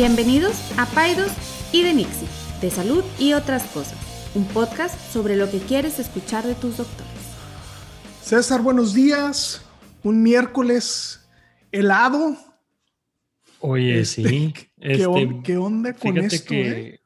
[0.00, 1.32] Bienvenidos a Paidos
[1.72, 2.28] y de Nixie,
[2.60, 3.96] de salud y otras cosas,
[4.34, 7.10] un podcast sobre lo que quieres escuchar de tus doctores.
[8.20, 9.64] César, buenos días.
[10.02, 11.26] Un miércoles
[11.72, 12.36] helado.
[13.60, 14.52] Oye, Este, sí.
[14.54, 16.48] ¿qué, Este, on- qué onda con fíjate esto?
[16.50, 17.00] que, eh?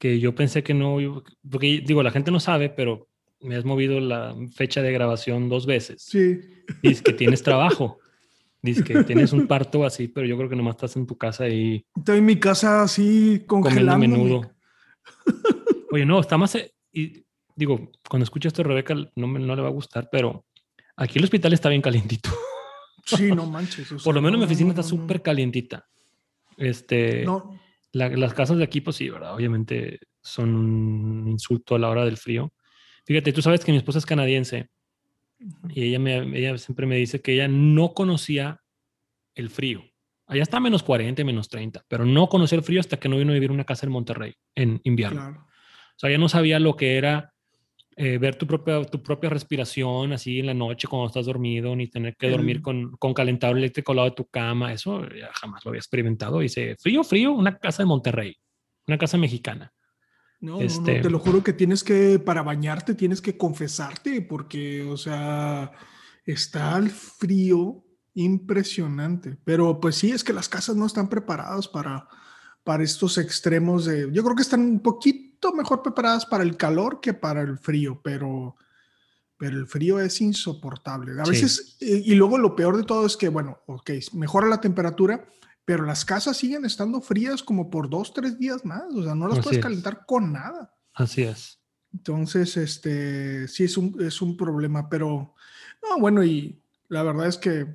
[0.00, 3.06] que yo pensé que no, iba- porque digo, la gente no sabe, pero
[3.40, 6.02] me has movido la fecha de grabación dos veces.
[6.02, 6.40] Sí.
[6.82, 8.00] Dices que tienes trabajo.
[8.66, 11.44] Dices que tienes un parto así, pero yo creo que nomás estás en tu casa
[11.44, 13.98] ahí Estoy en mi casa así congelando.
[14.08, 14.50] menudo.
[15.90, 16.56] Oye, no, está más.
[16.92, 17.24] Y
[17.54, 20.44] digo, cuando escucho esto, Rebeca, no, me- no le va a gustar, pero
[20.96, 22.30] aquí el hospital está bien calientito.
[23.04, 23.92] Sí, no manches.
[23.92, 25.86] o sea, Por lo menos mi oficina no, está súper calientita.
[26.56, 27.24] Este.
[27.24, 27.58] No,
[27.92, 29.34] La- las casas de aquí, pues sí, ¿verdad?
[29.34, 32.52] Obviamente son un insulto a la hora del frío.
[33.04, 34.70] Fíjate, tú sabes que mi esposa es canadiense
[35.70, 38.60] y ella, me, ella siempre me dice que ella no conocía
[39.34, 39.84] el frío.
[40.26, 43.30] Allá está menos 40, menos 30, pero no conocía el frío hasta que no vino
[43.30, 45.20] a vivir en una casa en Monterrey en invierno.
[45.20, 45.46] claro.
[45.96, 47.32] O sea, ella no sabía lo que era
[47.96, 51.88] eh, ver tu propia, tu propia respiración así en la noche cuando estás dormido, ni
[51.88, 54.74] tener que dormir con, con calentador eléctrico al lado de tu cama.
[54.74, 56.40] Eso ya jamás lo había experimentado.
[56.40, 58.36] Dice, frío, frío, una casa de Monterrey,
[58.86, 59.72] una casa mexicana.
[60.40, 64.20] No, no, Este- no, te lo juro que tienes que, para bañarte, tienes que confesarte,
[64.22, 65.72] porque, o sea,
[66.24, 67.82] está el frío
[68.14, 69.38] impresionante.
[69.44, 72.08] Pero pues sí, es que las casas no están preparadas para,
[72.64, 74.10] para estos extremos de.
[74.12, 78.00] Yo creo que están un poquito mejor preparadas para el calor que para el frío,
[78.02, 78.56] pero,
[79.36, 81.12] pero el frío es insoportable.
[81.20, 81.30] A Sí.
[81.32, 85.28] veces, eh, y luego lo peor de todo es que, bueno, ok, mejora la temperatura.
[85.66, 88.84] Pero las casas siguen estando frías como por dos, tres días más.
[88.94, 89.62] O sea, no las Así puedes es.
[89.62, 90.72] calentar con nada.
[90.94, 91.60] Así es.
[91.92, 95.34] Entonces, este, sí es un, es un problema, pero,
[95.82, 97.66] no, bueno, y la verdad es que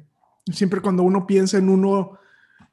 [0.52, 2.18] siempre cuando uno piensa en uno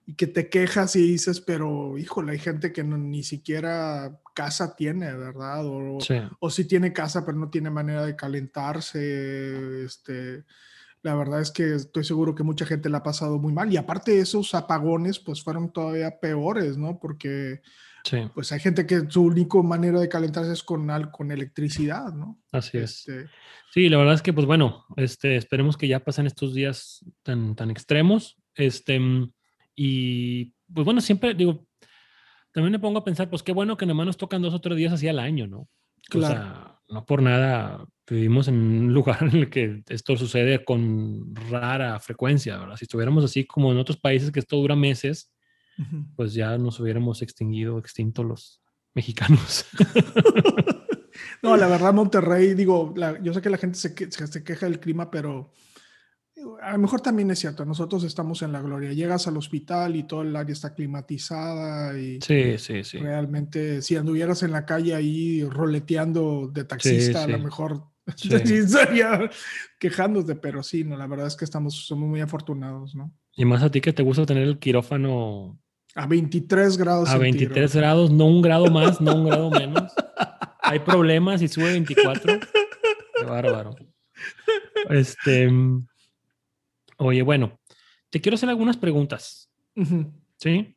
[0.07, 4.75] y que te quejas y dices, pero, híjole, hay gente que no- ni siquiera casa
[4.77, 5.67] tiene, ¿verdad?
[5.67, 6.15] O, Sí.
[6.39, 10.45] o sí tiene casa, pero no tiene manera de calentarse, este...
[11.03, 13.72] La verdad es que estoy seguro que mucha gente la ha pasado muy mal.
[13.72, 16.98] Y aparte esos apagones, pues fueron todavía peores, ¿no?
[16.98, 17.60] Porque
[18.04, 22.38] Sí, pues hay gente que su única manera de calentarse es con, con electricidad, ¿no?
[22.53, 23.06] así es.
[23.06, 23.28] Este,
[23.70, 27.54] Sí, la verdad es que, pues bueno, este, esperemos que ya pasen estos días tan,
[27.54, 28.38] tan extremos.
[28.54, 28.98] Este,
[29.75, 31.66] y pues bueno, siempre digo,
[32.53, 34.78] también me pongo a pensar, pues qué bueno que nomás nos tocan dos o tres
[34.78, 35.69] días así al año, ¿no?
[36.09, 36.34] Claro.
[36.34, 41.34] O sea, no por nada vivimos en un lugar en el que esto sucede con
[41.50, 42.76] rara frecuencia, ¿verdad?
[42.76, 45.32] Si estuviéramos así como en otros países que esto dura meses,
[46.16, 48.60] pues ya nos hubiéramos extinguido, extinto los
[48.94, 49.66] mexicanos.
[51.43, 54.66] No, la verdad, Monterrey, digo, la- yo sé que la gente se, que- se, queja
[54.66, 55.53] del clima, pero
[56.62, 57.65] a lo mejor también es cierto.
[57.65, 58.93] Nosotros estamos en la gloria.
[58.93, 62.99] Llegas al hospital y todo el área está climatizada y Sí, sí, sí.
[62.99, 67.82] realmente si anduvieras en la calle ahí roleteando de taxista, a lo mejor
[68.22, 69.31] estaría
[69.78, 73.12] quejándote, pero sí, no, la verdad es que estamos, somos muy afortunados, ¿no?
[73.37, 75.60] Y más a ti que te gusta tener el quirófano
[75.94, 79.93] A 23 grados a 23 grados, no un grado más, no un grado menos.
[80.60, 82.41] Hay problemas y sube 24.
[82.41, 83.75] Qué bárbaro.
[84.91, 85.48] Este,
[86.98, 87.59] oye, bueno,
[88.10, 89.50] te quiero hacer algunas preguntas.
[90.36, 90.76] ¿sí?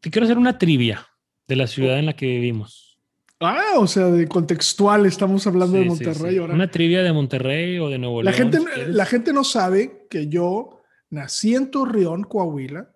[0.00, 1.06] Te quiero hacer una trivia
[1.46, 2.98] de la ciudad en la que vivimos.
[3.40, 6.38] Ah, o sea, de contextual, estamos hablando de Sí, Monterrey sí.
[6.38, 6.54] ahora.
[6.54, 8.52] Una trivia de Monterrey o de Nuevo La León.
[8.52, 12.94] gente, si la gente no sabe que yo nací en Torreón, Coahuila.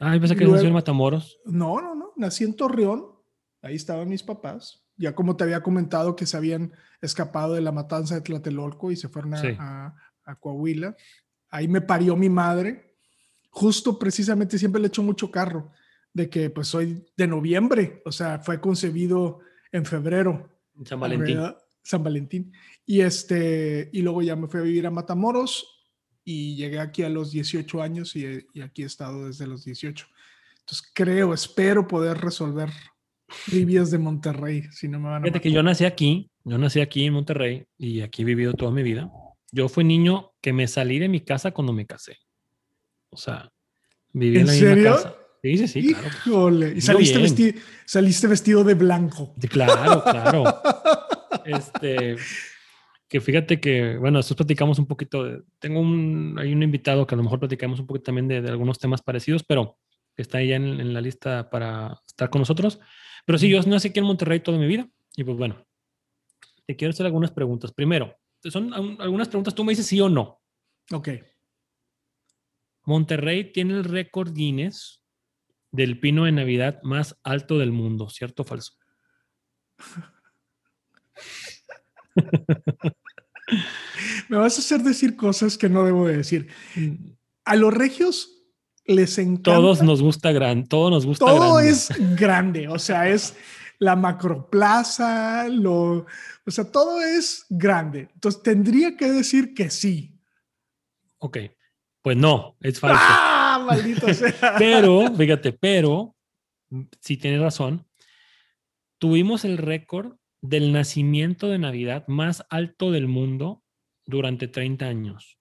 [0.00, 1.38] Ah, yo pensé que nació en Matamoros.
[1.44, 3.06] No, no, no, nací en Torreón.
[3.62, 4.82] Ahí estaban mis papás.
[4.96, 8.96] Ya como te había comentado que se habían escapado de la matanza de Tlatelolco y
[8.96, 10.96] se fueron a- a Coahuila.
[11.50, 12.96] Ahí me parió mi madre.
[13.50, 15.70] Justo precisamente siempre le echo mucho carro
[16.12, 19.40] de que pues soy de noviembre, o sea, fue concebido
[19.72, 20.48] en febrero.
[20.84, 21.40] San Valentín.
[21.82, 22.52] San Valentín.
[22.86, 25.84] Y este, y luego ya me fui a vivir a Matamoros
[26.24, 30.06] y llegué aquí a los 18 años y, y aquí he estado desde los 18.
[30.60, 32.70] Entonces creo, espero poder resolver
[33.46, 36.80] trivias de Monterrey, si no me van a Fíjate que yo nací aquí, yo nací
[36.80, 39.10] aquí en Monterrey y aquí he vivido toda mi vida.
[39.54, 42.18] Yo fui niño que me salí de mi casa cuando me casé.
[43.10, 43.52] O sea,
[44.12, 44.84] viví en, ¿En la misma serio?
[44.92, 45.14] casa.
[45.42, 46.08] Sí, sí, sí, claro.
[46.08, 47.30] Híjole, y saliste, bien.
[47.30, 49.34] vesti- saliste vestido de blanco.
[49.48, 50.44] Claro, claro.
[51.46, 52.16] Este,
[53.08, 57.14] que fíjate que, bueno, nosotros platicamos un poquito, de- tengo un, hay un invitado que
[57.14, 59.76] a lo mejor platicamos un poquito también de, de algunos temas parecidos, pero
[60.16, 62.80] está ahí en, en la lista para estar con nosotros.
[63.26, 65.64] Pero sí, yo nací aquí en Monterrey toda mi vida y pues bueno,
[66.66, 67.72] te quiero hacer algunas preguntas.
[67.72, 68.16] Primero,
[68.50, 70.40] son un- algunas preguntas, tú me dices sí o no.
[70.92, 71.08] Ok.
[72.84, 75.02] Monterrey tiene el récord Guinness
[75.70, 78.74] del pino de Navidad más alto del mundo, ¿cierto o falso?
[84.28, 86.48] Me vas a hacer decir cosas que no debo de decir.
[87.44, 88.30] A los regios
[88.86, 89.54] les encanta.
[89.54, 91.70] Todos nos gusta grande, todo nos gusta Todo grande.
[91.70, 93.34] es grande, o sea, es
[93.78, 96.06] la macroplaza, lo,
[96.46, 98.08] o sea, todo es grande.
[98.14, 100.18] Entonces tendría que decir que sí.
[101.18, 101.38] Ok,
[102.02, 102.98] pues no, es falso.
[103.00, 103.64] ¡Ah!
[103.66, 104.32] Maldito sea.
[104.58, 106.16] Pero, fíjate, pero,
[107.00, 107.86] si tienes razón,
[108.98, 113.62] tuvimos el récord del nacimiento de Navidad más alto del mundo
[114.04, 115.38] durante 30 años.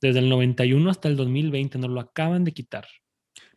[0.00, 2.86] Desde el 91 hasta el 2020, nos lo acaban de quitar.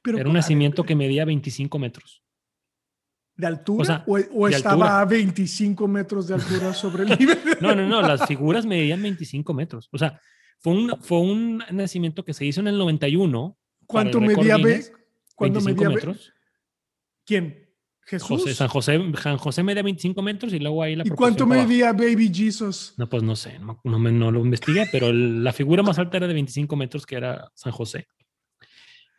[0.01, 2.18] Pero, Era un nacimiento que medía 25 metros.
[3.39, 3.81] ¿De altura?
[3.81, 4.99] o sea, ¿O, o de estaba altura.
[5.01, 7.37] a 25 metros de altura sobre el nivel?
[7.61, 9.87] No, no, no, las figuras medían 25 metros.
[9.93, 10.19] O sea,
[10.59, 13.57] fue un, fue un nacimiento que se hizo en el 91.
[13.87, 14.55] para el ¿Cuánto medía?
[14.57, 14.97] Guinness, ve-
[15.35, 15.95] ¿Cuánto 25 medía?
[15.95, 16.33] metros.
[17.25, 17.65] ¿Quién?
[18.05, 18.27] Jesús.
[18.27, 21.93] José, San José, San José medía 25 metros y luego ahí la ¿Y cuánto medía
[21.93, 22.95] Baby Jesus?
[22.97, 25.97] No, pues no sé, no, no me- no lo investigué, pero el- la figura más
[25.99, 28.07] alta era de 25 metros, que era San José.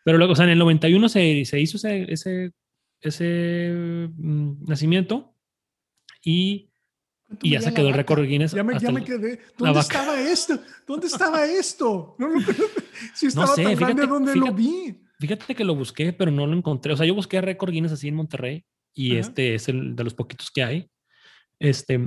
[0.04, 2.50] Pero luego, o sea, en el 91 se, se hizo ese, ese,
[3.00, 3.72] ese
[4.16, 5.34] mm, nacimiento
[6.24, 6.70] y,
[7.26, 8.52] ¿Cuánto y ya se quedó el récord Guinness.
[8.52, 9.40] Ya me, ya me el- quedé.
[9.56, 10.60] ¿Dónde estaba esto?
[10.86, 12.16] ¿Dónde estaba esto?
[12.18, 12.40] No, lo-
[13.14, 15.00] si estaba sé, tan grande, fíjate- ¿dónde lo fíjate- vi?
[15.18, 16.92] Fíjate que lo busqué, pero no lo encontré.
[16.94, 18.64] O sea, yo busqué récord Guinness así en Monterrey
[18.94, 19.20] y Ajá.
[19.20, 20.90] este es el de los poquitos que hay.
[21.58, 22.00] Este,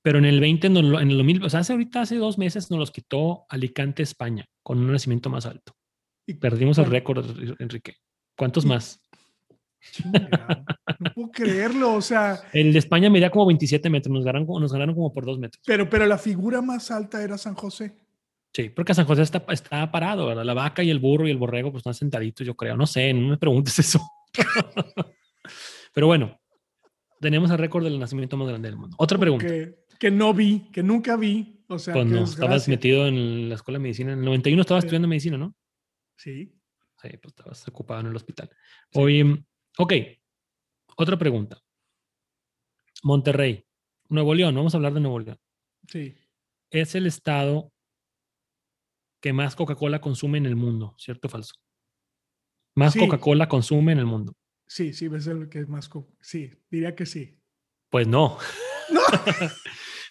[0.00, 2.38] pero en el 20, nos lo- en el 2000, o sea, hace ahorita, hace dos
[2.38, 5.74] meses nos los quitó Alicante, España, con un nacimiento más alto.
[6.24, 7.26] Y Perdimos el récord,
[7.58, 7.96] Enrique.
[8.38, 9.01] ¿Cuántos Y- más?
[9.90, 10.64] Chinga,
[11.00, 14.60] no puedo creerlo, o sea, El de España medía como 27 metros, nos ganaron, como-
[14.60, 15.62] nos ganaron como por dos metros.
[15.66, 17.96] pero, pero la figura más alta era San José.
[18.54, 20.44] Sí, porque San José está, está parado, ¿verdad?
[20.44, 22.76] La vaca y el burro y el borrego pues están sentaditos, yo creo.
[22.76, 23.98] No sé, no me preguntes eso.
[25.94, 26.40] Pero bueno,
[27.20, 28.96] tenemos el récord del nacimiento más grande del mundo.
[28.98, 29.46] Otra pregunta.
[29.46, 31.64] Que, que no vi, que nunca vi.
[31.68, 34.12] O sea, Pues estabas metido en la escuela de medicina.
[34.12, 34.86] En el 91 estabas Sí.
[34.86, 35.54] estudiando medicina, ¿no?
[36.16, 36.52] Sí.
[37.00, 38.50] Sí, pues estabas ocupado en el hospital.
[38.94, 39.42] Oye,
[39.78, 39.92] ok.
[40.96, 41.58] Otra pregunta.
[43.02, 43.64] Monterrey,
[44.08, 45.38] Nuevo León, vamos a hablar de Nuevo León.
[45.88, 46.14] Sí.
[46.70, 47.72] Es el estado
[49.20, 51.54] que más Coca-Cola consume en el mundo, ¿cierto o falso?
[52.74, 52.98] Más Sí.
[52.98, 54.34] Coca-Cola consume en el mundo.
[54.66, 55.90] Sí, sí, ves el que es más.
[56.20, 57.38] Sí, diría que sí.
[57.90, 58.38] Pues no.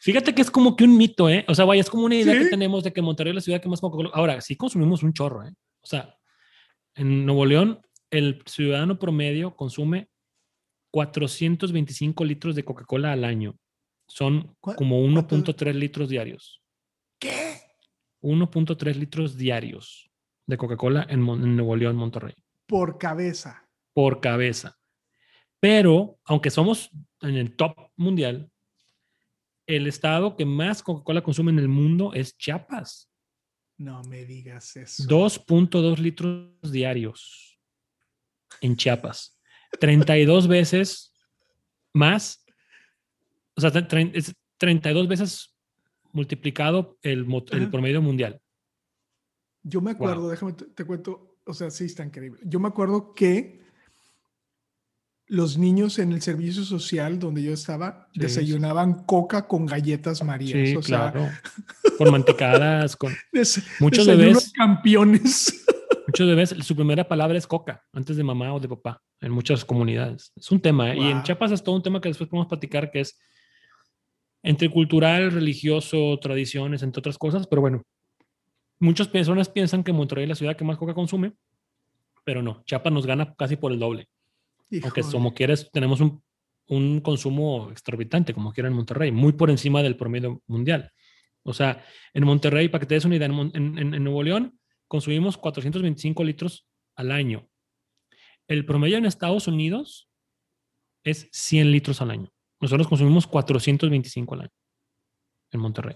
[0.02, 1.46] Fíjate que es como que un mito, ¿eh?
[1.48, 2.50] O sea, vaya, es como una idea que ¿Sí?
[2.50, 4.12] tenemos de que Monterrey es la ciudad que más Coca-Cola.
[4.14, 5.54] Ahora, sí consumimos un chorro, ¿eh?
[5.82, 6.16] O sea,
[6.96, 7.82] en Nuevo León,
[8.12, 10.10] el ciudadano promedio consume
[10.92, 13.58] 425 litros de Coca-Cola al año.
[14.08, 15.36] Son ¿Cuá- como cuánto?
[15.36, 16.62] 1.3 litros diarios.
[17.20, 17.56] ¿Qué?
[18.22, 20.10] 1.3 litros diarios
[20.46, 22.36] de Coca-Cola en Nuevo León, Monterrey,
[22.68, 23.68] Por cabeza.
[23.94, 24.78] por cabeza.
[25.60, 26.90] Pero, aunque somos
[27.22, 28.52] en el top mundial,
[29.68, 33.10] el estado que más Coca-Cola consume en el mundo es Chiapas.
[33.78, 35.04] No me digas eso.
[35.08, 37.51] 2.2 litros diarios
[38.60, 39.40] en Chiapas.
[39.80, 41.14] 32 veces
[41.94, 42.44] más.
[43.56, 43.72] O sea,
[44.14, 45.56] es 32 veces
[46.12, 47.26] multiplicado el,
[47.72, 48.42] promedio mundial.
[49.64, 52.40] Yo me acuerdo, déjame te, te cuento, o sea, sí está increíble.
[52.44, 53.62] Yo me acuerdo que
[55.28, 58.20] los niños en el servicio social donde yo estaba Sí.
[58.20, 60.70] desayunaban coca con galletas marías.
[60.70, 61.30] Sí, o sea, claro.
[61.98, 64.52] Con mantecadas, con des- muchos bebés.
[64.54, 65.64] campeones.
[66.22, 69.66] Muchos bebés, su primera palabra es coca, antes de mamá o de papá, en muchas
[69.66, 70.32] comunidades.
[70.36, 70.92] Es un tema.
[70.94, 70.98] ¿eh?
[70.98, 71.24] Y en.
[71.24, 73.20] Chiapas es todo un tema que después podemos platicar, que es
[74.44, 77.48] entre cultural, religioso, tradiciones, entre otras cosas.
[77.48, 77.82] Pero bueno,
[78.80, 81.34] muchas personas piensan que Monterrey es la ciudad que más coca consume,
[82.24, 82.64] pero no.
[82.66, 84.08] Chiapas nos gana casi por el doble.
[84.84, 86.24] Aunque como quieres, tenemos un,
[86.68, 90.92] un consumo exorbitante, como quiera en Monterrey, muy por encima del promedio mundial.
[91.44, 94.58] O sea, en Monterrey, para que te des una idea, en- en- en Nuevo León
[94.92, 96.68] consumimos 425 litros
[96.98, 97.48] al año.
[98.50, 100.10] El promedio en Estados Unidos
[101.06, 102.30] es 100 litros al año.
[102.60, 104.52] Nosotros consumimos 425 al año
[105.52, 105.96] en Monterrey.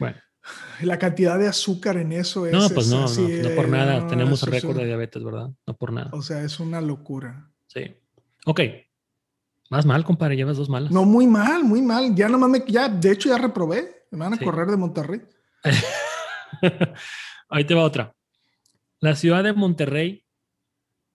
[0.00, 0.16] Bueno,
[0.82, 2.52] La cantidad de azúcar en eso es.
[2.52, 4.00] no, pues es no, no, no por nada.
[4.00, 5.48] no, Tenemos récord de diabetes, ¿verdad?
[5.64, 6.10] No por nada.
[6.12, 7.48] O sea, es una locura.
[7.68, 7.94] Sí.
[8.44, 8.60] Ok.
[9.70, 10.90] Más mal, compadre, llevas dos malas.
[10.90, 12.12] No, muy mal, muy mal.
[12.16, 14.06] Ya nomás me, ya, de hecho ya reprobé.
[14.10, 14.44] Me van a Sí.
[14.44, 15.20] correr de Monterrey.
[17.50, 18.14] Ahí te va otra.
[19.00, 20.24] La ciudad de Monterrey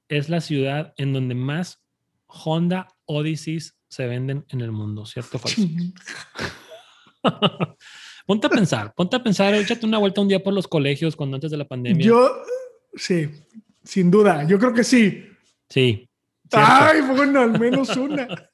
[0.08, 1.84] es la ciudad en donde más
[2.28, 5.62] Honda Odysseys se venden en el mundo, ¿cierto falso?
[8.28, 11.36] ponte a pensar, ponte a pensar, échate una vuelta un día por los colegios cuando
[11.36, 12.06] antes de la pandemia.
[12.06, 12.44] Yo,
[12.96, 13.30] Sí,
[13.84, 14.48] sin duda.
[14.48, 15.26] Yo creo que sí.
[15.70, 16.10] Sí.
[16.50, 16.68] cierto.
[16.68, 18.28] Ay, bueno, al menos una.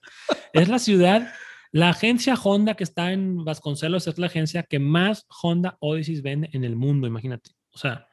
[0.54, 1.34] Es la ciudad,
[1.72, 6.50] la agencia Honda que está en Vasconcelos es la agencia que más Honda Odyssey vende
[6.52, 7.52] en el mundo, imagínate.
[7.74, 8.08] O sea,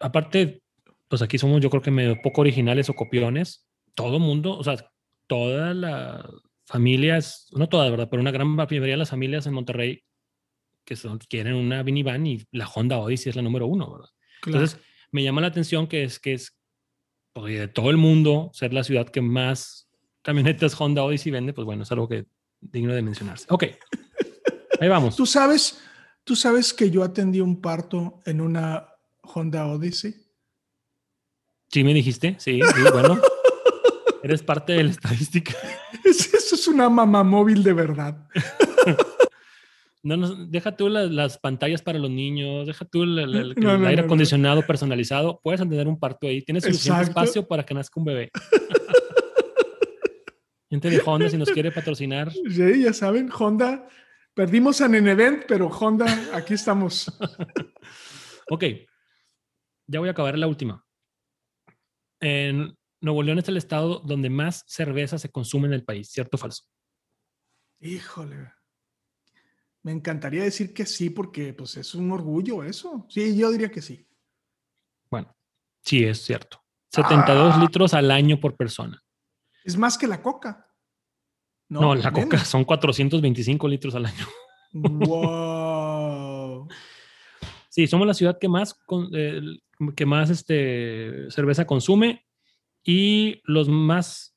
[0.00, 0.62] aparte,
[1.08, 3.66] pues aquí somos yo creo que medio poco originales o copiones.
[3.94, 4.90] Todo mundo, o sea,
[5.26, 6.24] todas las
[6.66, 8.08] familias, no todas, ¿verdad?
[8.10, 10.02] Pero una gran mayoría de las familias en Monterrey
[10.84, 14.08] que son, quieren una minivan y la Honda Odyssey es la número uno, ¿verdad?
[14.40, 14.58] Claro.
[14.58, 16.58] Entonces, me llama la atención que es que es
[17.32, 19.88] pues, de todo el mundo ser la ciudad que más
[20.22, 22.26] camionetas Honda Odyssey vende, pues bueno, es algo que
[22.60, 23.46] digno de mencionarse.
[23.50, 23.64] Ok,
[24.80, 25.16] ahí vamos.
[25.16, 25.82] ¿Tú sabes,
[26.24, 28.88] tú sabes que yo atendí un parto en una
[29.22, 30.14] Honda Odyssey.
[31.70, 33.20] Sí, me dijiste, sí, sí bueno.
[34.22, 35.52] Eres parte de la estadística.
[36.04, 38.26] Eso es una mamá móvil de verdad.
[40.06, 43.54] No, no, deja tú las, las, pantallas para los niños, deja tú el, el, el,
[43.56, 45.40] No, el no, aire acondicionado personalizado.
[45.42, 46.42] Puedes atender un parto ahí.
[46.42, 47.20] Tienes suficiente Exacto.
[47.22, 48.30] espacio para que nazca un bebé.
[50.68, 53.88] Gente de Honda, si nos quiere patrocinar, Sí, ya saben, Honda.
[54.34, 57.06] Perdimos a Nenevent, pero Honda, aquí estamos.
[58.50, 58.62] Ok,
[59.86, 60.84] ya voy a acabar la última.
[62.20, 66.36] En Nuevo León es el estado donde más cerveza se consume en el país, ¿cierto
[66.36, 66.64] o falso?
[67.80, 68.52] Híjole.
[69.82, 73.06] Me encantaría decir que sí, porque pues es un orgullo eso.
[73.08, 74.06] Sí, yo diría que sí.
[75.10, 75.34] Bueno,
[75.80, 76.62] sí, es cierto.
[76.92, 77.60] 72 Ah.
[77.62, 79.02] litros al año por persona.
[79.64, 80.70] Es más que la coca.
[81.68, 84.26] No, la coca son 425 litros al año.
[84.72, 86.68] Wow.
[87.68, 89.40] Sí, somos la ciudad que más, con- eh,
[89.96, 92.24] que más este, cerveza consume
[92.84, 94.36] y los más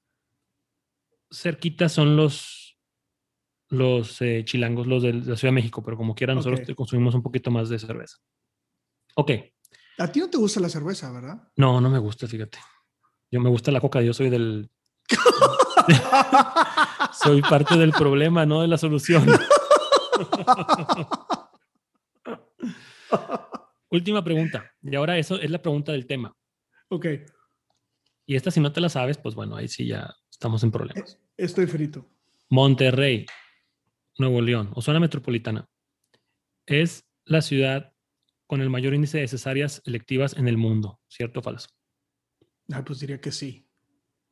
[1.30, 2.78] cerquitas son los,
[3.70, 6.76] los eh, chilangos, los de la Ciudad de México, pero como quiera nosotros Ok.
[6.76, 8.18] consumimos un poquito más de cerveza.
[9.16, 9.32] Ok,
[10.00, 11.48] A ti no te gusta la cerveza, ¿verdad?
[11.58, 12.60] no, no me gusta, fíjate.
[13.32, 14.70] Yo me gusta la coca, yo soy del...
[17.14, 19.26] soy parte del problema, no de la solución.
[23.90, 24.72] Última pregunta.
[24.82, 26.36] Y ahora eso es la pregunta del tema.
[26.90, 27.06] ok,
[28.26, 31.20] Y esta si no te la sabes, pues bueno, ahí sí ya estamos en problemas.
[31.38, 32.06] estoy frito.
[32.50, 33.26] Monterrey,
[34.18, 35.68] Nuevo León, o zona metropolitana,
[36.66, 37.94] es la ciudad
[38.46, 41.68] con el mayor índice de cesáreas electivas en el mundo, ¿cierto o falso?
[42.72, 43.70] Ah, pues diría que sí.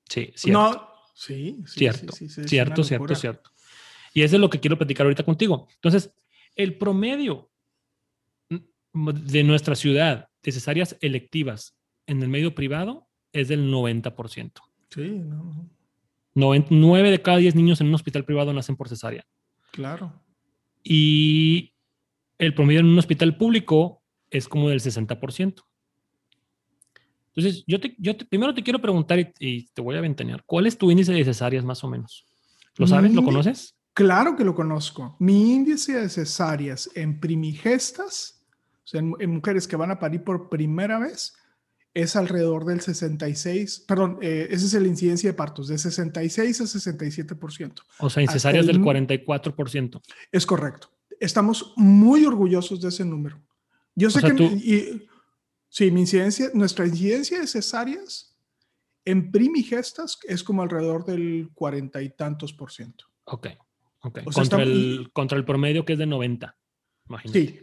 [0.10, 0.60] Sí, cierto.
[0.60, 3.50] No, sí, sí, cierto, sí, sí, cierto, cierto, cierto.
[4.14, 5.68] Y eso es lo que quiero platicar ahorita contigo.
[5.74, 6.14] Entonces,
[6.56, 7.50] el promedio
[8.94, 14.52] de nuestra ciudad de cesáreas electivas en el medio privado es del 90%.
[14.90, 15.70] Sí, no,
[16.34, 19.26] no, 9 de cada 10 niños en un hospital privado nacen por cesárea.
[19.72, 20.22] claro.
[20.88, 21.74] Y
[22.38, 25.64] el promedio en un hospital público es como del 60%.
[27.36, 30.44] Entonces, yo, te, yo te- primero te quiero preguntar y, y te voy a ventanear.
[30.46, 32.26] ¿Cuál es tu índice de cesáreas más o menos?
[32.78, 33.14] ¿Lo sabes?
[33.14, 33.76] ¿Lo conoces?
[33.94, 35.16] Claro que lo conozco.
[35.20, 38.42] Mi índice de cesáreas en primigestas,
[38.84, 41.34] o sea, en, en mujeres que van a parir por primera vez,
[41.94, 46.64] es alrededor del 66, perdón, eh, esa es la incidencia de partos, de 66 a
[46.66, 47.82] 67%.
[48.00, 50.02] O sea, en cesáreas el del nu- 44%.
[50.32, 50.90] Es correcto.
[51.22, 53.42] Estamos muy orgullosos de ese número.
[53.96, 54.36] Yo sé sea, que...
[54.36, 55.08] tú- y-
[55.76, 58.36] sí, mi incidencia, nuestra incidencia de cesáreas
[59.04, 63.06] en primigestas es como alrededor del cuarenta y tantos por ciento.
[63.26, 63.48] Ok,
[64.02, 64.20] ok.
[64.26, 66.56] O sea, contra, el, contra el promedio que es de 90.
[67.10, 67.40] Imagínate.
[67.40, 67.60] Sí,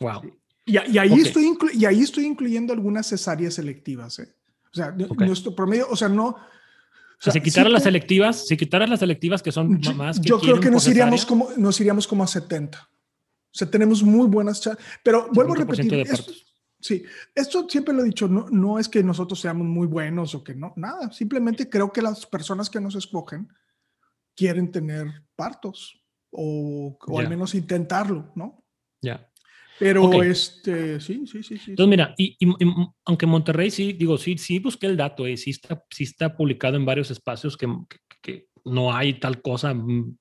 [0.00, 0.22] Wow.
[0.66, 4.18] Y, y ahí estoy inclu- y ahí estoy incluyendo algunas cesáreas selectivas.
[4.18, 4.34] ¿eh?
[4.72, 6.26] O sea, nuestro promedio, o sea, no.
[6.28, 6.36] O
[7.18, 10.28] sea, si sí quitaras las puede- selectivas, si quitaras las selectivas que son más que
[10.28, 12.78] yo creo que nos iríamos, como, nos iríamos como a 70.
[12.80, 12.88] O
[13.52, 14.82] sea, tenemos muy buenas chances.
[15.02, 15.94] Pero vuelvo a 70% repetir.
[16.00, 16.32] esto-.
[16.80, 20.42] Sí, esto siempre lo he dicho, no, no es que nosotros seamos muy buenos o
[20.44, 21.10] que no, nada.
[21.12, 23.48] Simplemente creo que las personas que nos escogen
[24.36, 25.06] quieren tener
[25.36, 27.28] partos o, o al Ya.
[27.30, 28.64] menos intentarlo, ¿no?
[29.02, 29.26] Ya.
[29.78, 30.14] Pero Ok.
[30.24, 31.70] este, sí, sí, sí, sí.
[31.70, 32.72] Entonces, mira, y, y- y
[33.06, 36.76] aunque Monterrey sí, digo, sí, sí busqué el dato, eh, sí, está, sí está publicado
[36.76, 40.18] en varios espacios que, que- que no hay tal cosa, mm,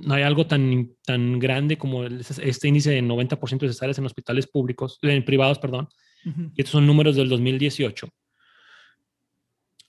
[0.00, 4.06] no hay algo tan, tan grande como el- este índice de 90% de cesáreas en
[4.06, 5.88] hospitales públicos, en privados, perdón,
[6.24, 6.50] Ujú.
[6.54, 8.08] y estos son números del 2018.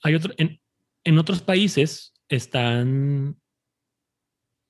[0.04, 0.60] Hay otro, en,
[1.04, 3.38] en otros países están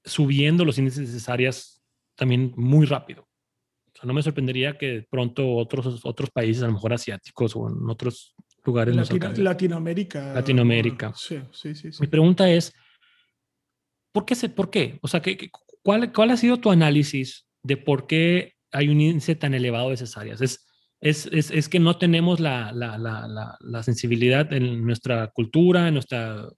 [0.03, 1.81] subiendo los índices de cesáreas
[2.15, 3.23] también muy rápido.
[3.23, 7.67] O sea, no me sorprendería que pronto otros, otros países, a lo mejor asiáticos o
[7.69, 8.33] en otros
[8.65, 9.33] lugares, Latino-.
[9.43, 10.33] Latinoamérica.
[10.33, 11.13] Latinoamérica.
[11.15, 11.91] Sí, sí, sí.
[11.91, 12.01] sí.
[12.01, 12.73] Mi pregunta es,
[14.11, 14.35] ¿por qué?
[14.35, 14.99] Se, ¿Por qué?
[15.01, 15.49] O sea, ¿qué,
[15.83, 19.97] cuál, ¿cuál ha sido tu análisis de por qué hay un índice tan elevado de
[19.97, 20.41] cesáreas?
[20.41, 20.65] ¿Es
[21.01, 25.93] es, es, es que no tenemos la, la, la, la, sensibilidad en nuestra cultura, en
[25.93, 26.51] nuestras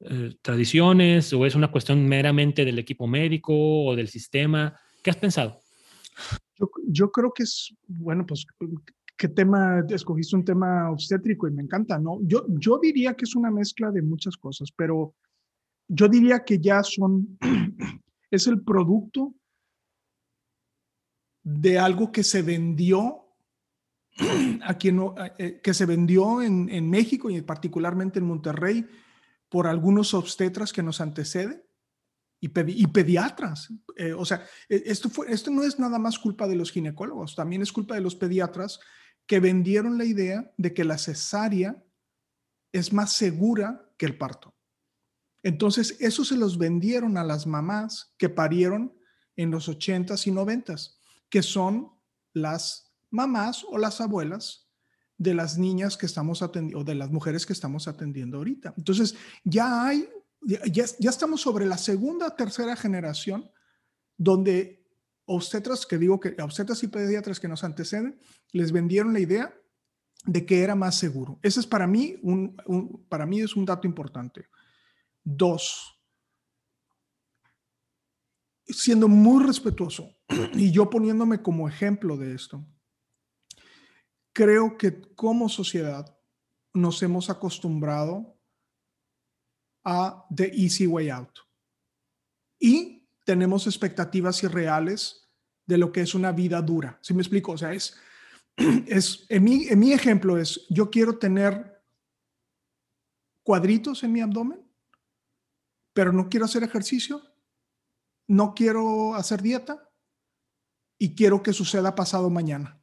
[0.00, 4.78] eh, tradiciones, o es una cuestión meramente del equipo médico o del sistema.
[5.02, 5.60] ¿Qué has pensado?
[6.58, 8.44] Yo, yo creo que es, bueno, pues,
[9.16, 9.84] ¿qué tema?
[9.88, 12.18] Escogiste un tema obstétrico y me encanta, ¿no?
[12.22, 15.14] Yo, yo diría que es una mezcla de muchas cosas, pero
[15.88, 17.38] yo diría que ya son,
[18.30, 19.34] es el producto
[21.42, 23.26] de algo que se vendió
[24.64, 28.86] aquí no, eh, que se vendió en, México y particularmente en Monterrey
[29.48, 31.62] por algunos obstetras que nos anteceden
[32.40, 32.50] y,
[32.82, 33.72] y pediatras.
[33.96, 37.34] Eh, o sea, e, esto, fue, esto no es nada más culpa de los ginecólogos,
[37.34, 38.80] también es culpa de los pediatras
[39.26, 41.82] que vendieron la idea de que la cesárea
[42.72, 44.55] es más segura que el parto.
[45.46, 48.92] Entonces, eso se los vendieron a las mamás que parieron
[49.36, 50.96] en los 80s y 90s,
[51.30, 51.92] que son
[52.32, 54.68] las mamás o las abuelas
[55.16, 58.74] de las niñas que estamos atendiendo, o de las mujeres que estamos atendiendo ahorita.
[58.76, 60.08] Entonces, ya hay,
[60.42, 63.48] ya, ya estamos sobre la segunda, tercera generación
[64.16, 64.84] donde
[65.26, 68.18] obstetras, que digo que obstetras y pediatras que nos anteceden,
[68.50, 69.54] les vendieron la idea
[70.24, 71.38] de que era más seguro.
[71.40, 72.56] Ese es para mí un,
[73.08, 74.48] para mí es un dato importante.
[75.28, 76.00] Dos,
[78.64, 80.16] siendo muy respetuoso
[80.54, 82.64] y yo poniéndome como ejemplo de esto,
[84.32, 86.16] creo que como sociedad
[86.74, 88.38] nos hemos acostumbrado
[89.84, 91.40] a the easy way out.
[92.60, 95.28] Y tenemos expectativas irreales
[95.66, 97.00] de lo que es una vida dura.
[97.02, 97.52] ¿Sí me explico?
[97.52, 97.98] O sea, es,
[98.86, 101.82] es en, mi, en mi ejemplo es, yo quiero tener
[103.42, 104.65] cuadritos en mi abdomen,
[105.96, 107.22] pero no quiero hacer ejercicio,
[108.28, 109.90] no quiero hacer dieta
[110.98, 112.78] y quiero que suceda pasado maña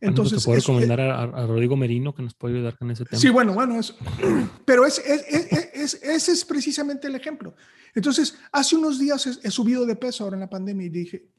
[0.00, 3.20] entonces, ¿Te puedo recomendar a, Rodrigo Merino que nos puede ayudar con ese tema?
[3.20, 3.94] Sí, bueno, bueno, es,
[4.64, 7.54] pero es, es, ese es precisamente el ejemplo.
[7.94, 11.30] Entonces, hace unos días he, subido de peso ahora en la pandemia y dije,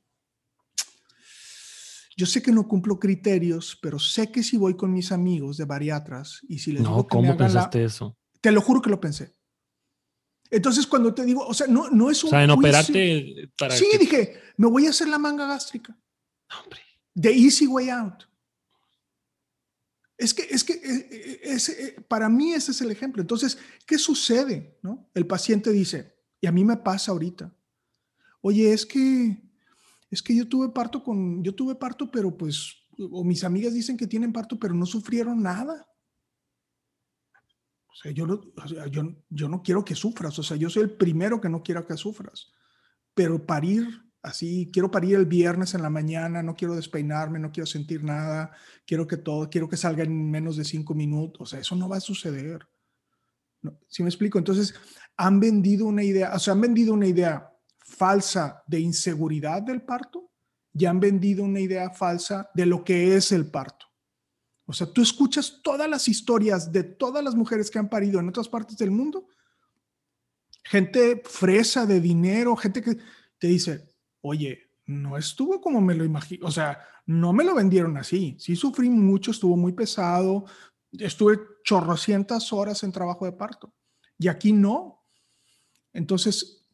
[2.16, 5.66] yo sé que no cumplo criterios, pero sé que si voy con mis amigos de
[5.66, 8.18] bariatras y si les no, digo que ¿cómo pensaste eso?
[8.42, 9.37] Te lo juro que lo pensé.
[10.50, 12.30] Entonces, cuando te digo, o sea, no, no es un.
[12.30, 13.76] O sea, en operarte para.
[13.76, 15.98] Sí, dije, me voy a hacer la manga gástrica.
[16.60, 16.80] Hombre.
[17.20, 18.24] The easy way out.
[20.18, 23.22] Es que, es que eh, eh, eh, para mí ese es el ejemplo.
[23.22, 24.80] Entonces, ¿qué sucede?
[24.82, 25.10] ¿no?
[25.14, 27.54] El paciente dice, y a mí me pasa ahorita,
[28.42, 29.38] oye, es que,
[30.10, 33.96] es que yo tuve parto con, yo tuve parto, pero pues, o mis amigas dicen
[33.96, 35.88] que tienen parto, pero no sufrieron nada.
[37.98, 38.42] Sea, yo no,
[38.92, 41.86] yo, yo no quiero que sufras, o sea, yo soy el primero que no quiero
[41.86, 42.52] que sufras,
[43.16, 43.88] pero parir
[44.22, 48.52] así, quiero parir el viernes en la mañana, no quiero despeinarme, no quiero sentir nada,
[48.86, 51.90] quiero que todo, quiero que salga en menos de cinco minutos, o sea, eso no
[51.90, 52.68] va a suceder.
[53.88, 54.38] ¿Sí me explico?
[54.38, 54.76] Entonces,
[55.16, 60.30] han vendido una idea, o sea, han vendido una idea falsa de inseguridad del parto
[60.72, 63.87] y han vendido una idea falsa de lo que es el parto.
[64.68, 68.30] O sea, tú escuchas todas las historias de todas las mujeres que han parido en
[68.30, 69.28] otras partes del mundo,
[70.64, 72.98] gente fresa de dinero, gente que
[73.40, 73.90] te dice,
[74.22, 78.36] oye, no estuvo como me lo imagino, o sea, no me lo vendieron así.
[78.38, 80.46] Sí sufrí mucho, estuvo muy pesado,
[80.92, 83.74] estuve chorrocientas horas en trabajo de parto.
[84.20, 85.06] Y aquí no.
[85.94, 86.68] Entonces,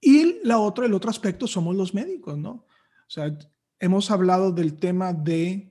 [0.00, 2.50] y la otra, el otro aspecto somos los médicos, ¿no?
[2.50, 3.36] O sea,
[3.80, 5.69] hemos hablado del tema de,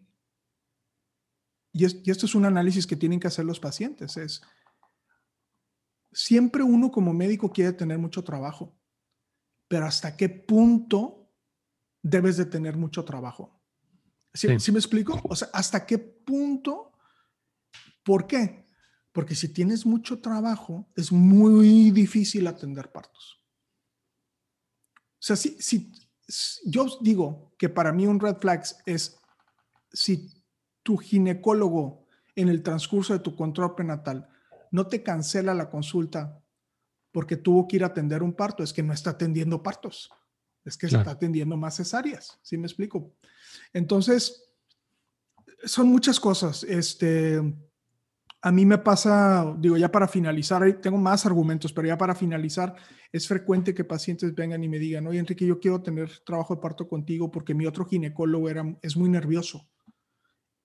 [1.71, 4.41] y, y esto es un análisis que tienen que hacer los pacientes, es,
[6.11, 8.79] siempre uno como médico quiere tener mucho trabajo
[9.69, 11.31] pero hasta qué punto
[12.01, 13.61] debes de tener mucho trabajo.
[14.33, 15.21] ¿Sí, me explico?
[15.23, 16.91] O sea, hasta qué punto,
[18.03, 18.67] ¿por qué?
[19.11, 23.39] Porque si tienes mucho trabajo, es muy difícil atender partos.
[24.95, 25.91] O sea, si, si,
[26.65, 29.19] yo digo que para mí un red flag es
[29.91, 30.38] si
[30.89, 34.27] tu ginecólogo en el transcurso de tu control prenatal
[34.71, 36.41] no te cancela la consulta
[37.11, 40.09] porque tuvo que ir a atender un parto, es que no está atendiendo partos,
[40.65, 43.13] es que está atendiendo más cesáreas, ¿sí me explico?
[43.71, 44.49] Entonces,
[45.63, 46.63] son muchas cosas.
[46.63, 47.39] Este,
[48.41, 52.75] a mí me pasa, digo, ya para finalizar, tengo más argumentos, pero ya para finalizar,
[53.11, 56.61] es frecuente que pacientes vengan y me digan, oye, Enrique, yo quiero tener trabajo de
[56.61, 59.69] parto contigo porque mi otro ginecólogo era, es muy nervioso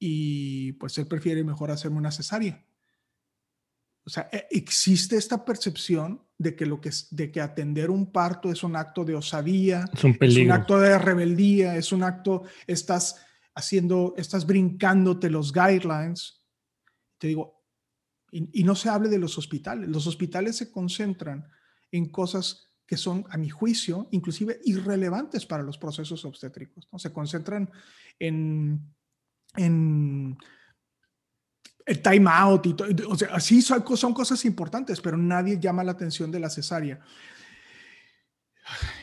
[0.06, 2.62] y pues él prefiere mejor hacerme una cesárea.
[4.04, 8.52] O sea, e, existe esta percepción de que, lo que, de que atender un parto
[8.52, 12.42] es un acto de osadía, es un, es un acto de rebeldía, es un acto,
[12.66, 16.44] estás, haciendo, estás brincándote los guidelines.
[17.16, 17.64] Te digo,
[18.30, 19.88] y, y no se hable de los hospitales.
[19.88, 21.48] Los hospitales se concentran
[21.92, 26.86] en cosas que son, a mi juicio, inclusive irrelevantes para los procesos obstétricos.
[26.92, 26.98] ¿no?
[26.98, 27.70] Se concentran
[28.18, 28.93] en,
[29.56, 30.36] en
[31.86, 32.88] el time out y todo.
[33.08, 37.00] O sea, sí son, son cosas importantes, pero nadie llama la atención de la cesárea.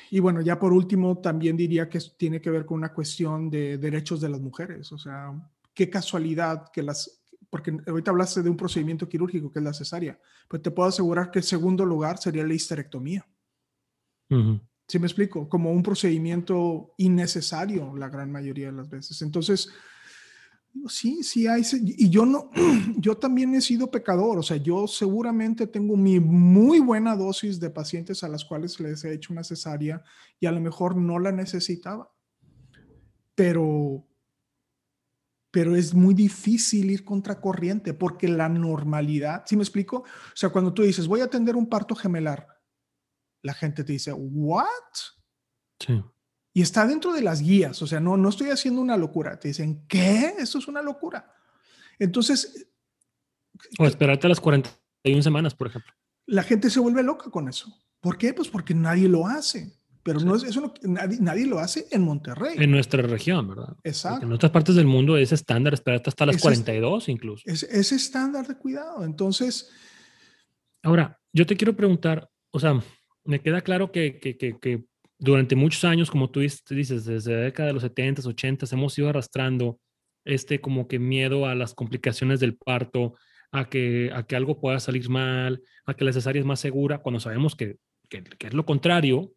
[0.10, 3.78] Y bueno, ya por último, también diría que tiene que ver con una cuestión de
[3.78, 4.92] derechos de las mujeres.
[4.92, 5.32] O sea,
[5.74, 10.20] qué casualidad que las, porque ahorita hablaste de un procedimiento quirúrgico que es la cesárea,
[10.48, 13.26] pues te puedo asegurar que el segundo lugar sería la histerectomía.
[14.88, 15.48] ¿Sí me explico?
[15.50, 19.22] Como un procedimiento innecesario la gran mayoría de las veces.
[19.22, 19.70] Entonces,
[20.88, 22.50] sí, sí hay, y yo no,
[22.98, 27.70] yo también he sido pecador, o sea, yo seguramente tengo mi muy buena dosis de
[27.70, 30.04] pacientes a las cuales les he hecho una cesárea
[30.40, 32.12] y a lo mejor no la necesitaba,
[33.36, 34.08] pero,
[35.52, 39.98] pero es muy difícil ir contracorriente porque la normalidad, ¿sí me explico?
[39.98, 42.48] O sea, cuando tú dices, voy a atender un parto gemelar,
[43.44, 44.66] la gente te dice, ¿what?
[45.80, 46.02] Sí.
[46.54, 49.40] Y está dentro de las guías, o sea, no, no estoy haciendo una locura.
[49.40, 50.34] Te dicen, ¿qué?
[50.38, 51.34] Eso es una locura.
[51.98, 52.68] Entonces...
[53.80, 55.94] O esperarte a las 41 semanas, por ejemplo.
[56.26, 57.74] La gente se vuelve loca con eso.
[58.02, 58.34] ¿Por qué?
[58.34, 59.78] Pues porque nadie lo hace.
[60.04, 62.56] Pero no es eso, nadie, nadie, lo hace en Monterrey.
[62.58, 63.78] En nuestra región, ¿verdad?
[63.84, 64.26] Exacto.
[64.26, 67.44] en otras partes del mundo es estándar esperarte hasta las 42 incluso.
[67.46, 69.06] Es, es estándar de cuidado.
[69.06, 69.70] Entonces...
[70.82, 72.82] Ahora, yo te quiero preguntar, o sea,
[73.24, 74.88] me queda claro que, que, que
[75.22, 79.08] durante muchos años, como tú dices, desde la década de los 70s, 80s, hemos ido
[79.08, 79.80] arrastrando
[80.26, 83.14] este como que miedo a las complicaciones del parto,
[83.52, 87.04] a que, a que algo pueda salir mal, a que la cesárea es más segura,
[87.04, 87.78] cuando sabemos que,
[88.10, 89.32] que, es lo contrario.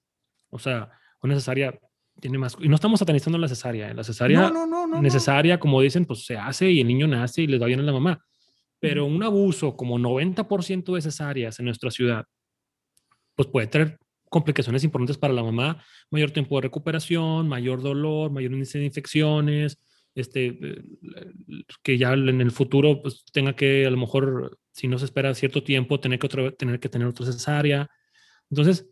[0.48, 1.78] O sea, una cesárea
[2.18, 2.56] tiene más...
[2.58, 3.90] Y no estamos satanizando la cesárea.
[3.90, 3.94] ¿eh?
[3.94, 4.50] La cesárea
[5.02, 7.82] necesaria, como dicen, pues se hace y el niño nace y le va bien a
[7.82, 8.24] la mamá.
[8.80, 12.24] Pero un abuso como 90% de cesáreas en nuestra ciudad,
[13.34, 13.98] pues puede traer
[14.34, 19.78] complicaciones importantes para la mamá, mayor tiempo de recuperación, mayor dolor, mayor índice de infecciones,
[20.16, 20.82] este, eh,
[21.84, 25.32] que ya en el futuro pues, tenga que, a lo mejor, si no se espera
[25.34, 27.88] cierto tiempo, tener que, otro, tener que tener otra cesárea.
[28.50, 28.90] Entonces,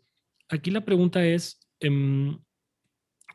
[0.49, 2.39] aquí la pregunta es, em,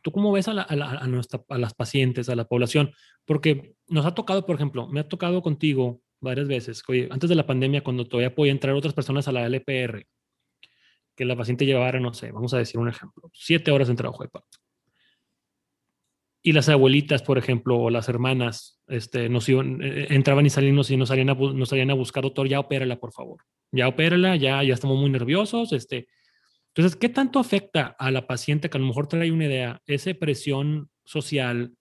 [0.02, 2.92] ¿tú cómo ves a, a, nuestra, a las pacientes, a la población?
[3.26, 7.36] Porque nos ha tocado, por ejemplo, me ha tocado contigo varias veces, oye, antes de
[7.36, 10.08] la pandemia, cuando todavía podía entrar otras personas a la LPR,
[11.18, 14.24] que la paciente llevara, no sé, vamos a decir un ejemplo, siete horas en trabajo
[14.24, 14.60] de parto.
[16.44, 20.52] Y las abuelitas, por ejemplo, o las hermanas, este, nos iban, eh, eh, entraban y
[20.52, 23.42] salían, y nos salían, a, nos salían a buscar, doctor, ya opérala, por favor.
[23.72, 25.74] Ya opérala, ya, ya estamos muy nerviosos.
[25.74, 26.08] Este.
[26.68, 30.14] Entonces, ¿qué tanto afecta a la paciente que a lo mejor trae una idea, esa
[30.14, 31.74] presión social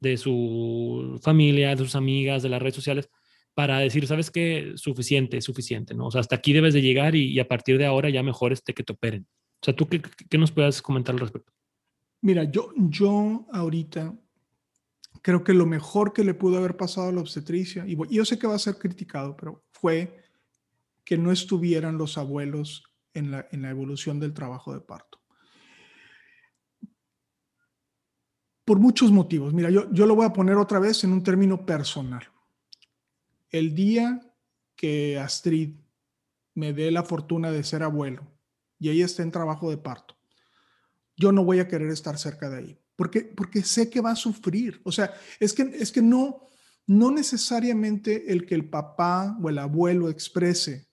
[0.00, 3.10] de su familia, de sus amigas, de las redes sociales?
[3.56, 6.08] Para decir, sabes qué, suficiente, suficiente, ¿no?
[6.08, 8.74] O sea, hasta aquí debes de llegar y, a partir de ahora ya mejor este
[8.74, 9.26] que te operen.
[9.62, 11.50] O sea, ¿tú qué, nos puedes comentar al respecto?
[12.20, 14.14] Mira, yo, yo ahorita
[15.22, 18.38] creo que lo mejor que le pudo haber pasado a la obstetricia, y yo sé
[18.38, 20.22] que va a ser criticado, pero fue
[21.02, 25.18] que no estuvieran los abuelos en la, en la evolución del trabajo de parto.
[28.66, 29.54] Por muchos motivos.
[29.54, 32.35] Mira, yo, yo lo voy a poner otra vez en un término personal
[33.58, 34.20] el día
[34.76, 35.74] que Astrid
[36.54, 38.26] me dé la fortuna de ser abuelo
[38.78, 40.16] y ella esté en trabajo de parto,
[41.16, 44.16] yo no voy a querer estar cerca de ahí, porque, porque sé que va a
[44.16, 44.80] sufrir.
[44.84, 46.48] O sea, es que, es que no,
[46.86, 50.88] no necesariamente el que el papá o el abuelo exprese,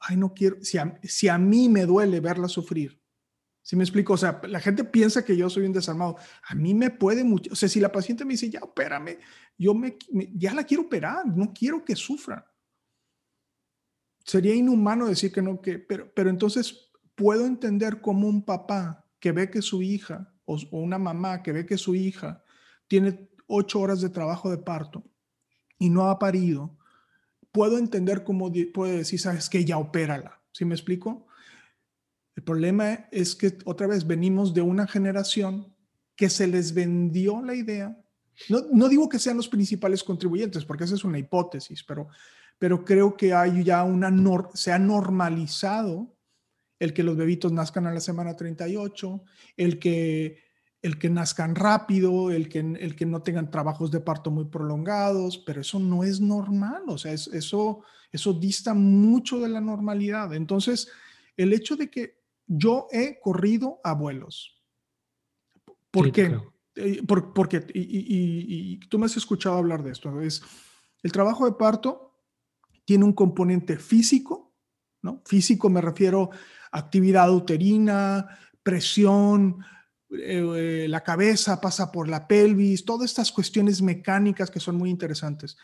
[0.00, 2.97] ay, no quiero, si a, si a mí me duele verla sufrir.
[3.68, 4.14] ¿Sí me explico?
[4.14, 6.16] O sea, la gente piensa que yo soy un desarmado.
[6.48, 7.52] A mí me puede mucho.
[7.52, 9.18] O sea, si la paciente me dice, ya opérame,
[9.58, 9.98] yo me,
[10.32, 12.50] ya la quiero operar, no quiero que sufra.
[14.24, 19.32] Sería inhumano decir que no, que, pero, pero entonces puedo entender como un papá que
[19.32, 22.42] ve que su hija o, una mamá que ve que su hija
[22.86, 25.04] tiene ocho horas de trabajo de parto
[25.78, 26.78] y no ha parido,
[27.52, 30.40] puedo entender cómo puede decir, sabes que ya opérala.
[30.52, 31.27] ¿Sí me explico?
[32.38, 35.74] El problema es que otra vez venimos de una generación
[36.14, 37.96] que se les vendió la idea
[38.48, 42.08] no, digo que sean los principales contribuyentes, porque esa es una hipótesis, pero,
[42.58, 44.12] pero creo que hay ya una,
[44.54, 46.14] se ha normalizado
[46.78, 49.22] el que los bebitos nazcan a la semana 38,
[49.56, 50.38] el que,
[50.80, 55.38] el que nazcan rápido, el que, el que no tengan trabajos de parto muy prolongados,
[55.38, 60.32] pero eso no es normal, o sea, eso, eso dista mucho de la normalidad.
[60.32, 60.88] Entonces,
[61.36, 62.17] el hecho de que
[62.48, 64.60] yo he corrido abuelos,
[65.90, 66.36] ¿por qué?
[66.74, 70.42] eh, porque, y, tú me has escuchado hablar de esto, es
[71.02, 72.16] el trabajo de parto
[72.84, 74.54] tiene un componente físico,
[75.02, 75.22] ¿no?
[75.26, 76.30] Físico me refiero
[76.72, 78.26] a actividad uterina,
[78.62, 79.62] presión,
[80.10, 85.56] eh, la cabeza pasa por la pelvis, todas estas cuestiones mecánicas que son muy interesantes,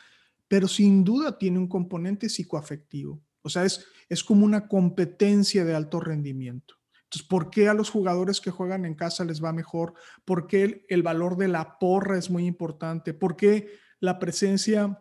[0.46, 3.22] pero sin duda tiene un componente psicoafectivo.
[3.44, 6.74] O sea, es, es como una competencia de alto rendimiento.
[7.14, 9.94] Entonces, ¿por qué a los jugadores que juegan en casa les va mejor?
[10.24, 13.14] ¿Por qué el, valor de la porra es muy importante?
[13.14, 15.00] ¿Por qué la presencia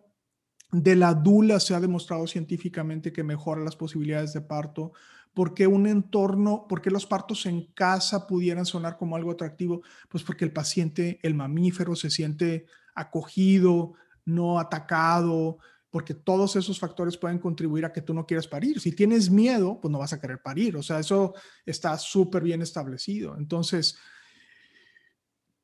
[0.72, 4.92] de la dula se ha demostrado científicamente que mejora las posibilidades de parto?
[5.34, 9.82] ¿Por qué un entorno, por qué los partos en casa pudieran sonar como algo atractivo?
[10.08, 13.94] Pues porque el paciente, el mamífero, se siente acogido,
[14.26, 15.58] no atacado,
[15.94, 18.80] porque todos esos factores pueden contribuir a que tú no quieras parir.
[18.80, 20.76] Si tienes miedo, pues no vas a querer parir.
[20.76, 21.36] O sea, eso
[21.68, 23.38] está súper bien establecido.
[23.38, 23.96] Entonces,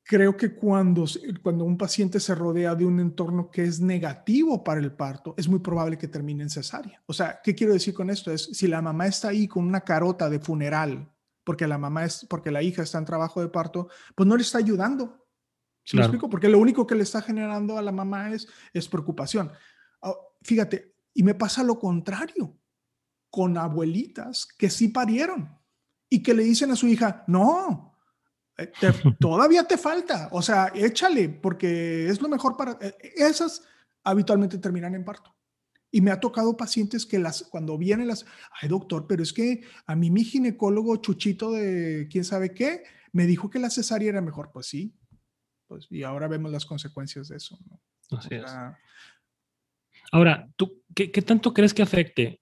[0.04, 1.06] creo que cuando,
[1.42, 5.48] cuando un paciente se rodea de un entorno que es negativo para el parto, es
[5.48, 7.02] muy probable que termine en cesárea.
[7.08, 8.32] O sea, ¿qué quiero decir con esto?
[8.32, 11.12] Es si la mamá está ahí con una carota de funeral,
[11.44, 14.44] porque la mamá es, porque la hija está en trabajo de parto, pues no le
[14.44, 15.26] está ayudando.
[15.84, 16.30] ¿Sí me explico?
[16.30, 19.52] Porque lo único que le está generando a la mamá es, es preocupación.
[20.02, 22.58] Ah, fíjate, y me pasa lo contrario
[23.30, 25.58] con abuelitas que sí parieron
[26.10, 27.96] y que le dicen a su hija, no,
[28.58, 28.72] eh,
[29.20, 32.78] todavía te falta, o sea, échale porque es lo mejor para...
[32.82, 33.64] Eh, esas
[34.04, 35.36] habitualmente terminan en parto.
[35.92, 38.26] Y me ha tocado pacientes que las, cuando vienen las,
[38.62, 43.26] ay doctor, pero es que a mí mi ginecólogo chuchito de quién sabe qué, me
[43.26, 44.52] dijo que la cesárea era mejor.
[44.52, 44.96] Pues sí,
[45.68, 47.58] pues y ahora vemos las consecuencias de eso.
[48.12, 48.46] Así es.
[50.12, 52.42] Ahora, ¿tú qué, tanto crees que afecte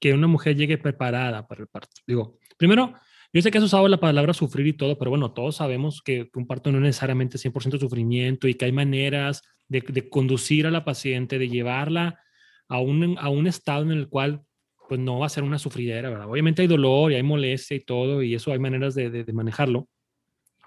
[0.00, 2.00] que una mujer llegue preparada para el parto?
[2.06, 2.94] Digo, primero,
[3.32, 6.28] yo sé que has usado la palabra sufrir y todo, pero bueno, todos sabemos que,
[6.34, 10.84] un parto no es necesariamente 100% sufrimiento y que hay maneras de, conducir a la
[10.84, 12.20] paciente, de llevarla
[12.68, 14.42] a un, a un estado en el cual
[14.88, 16.30] pues no va a ser una sufridera, ¿verdad?
[16.30, 19.86] Obviamente hay dolor y hay molestia y todo, y eso hay maneras de, manejarlo,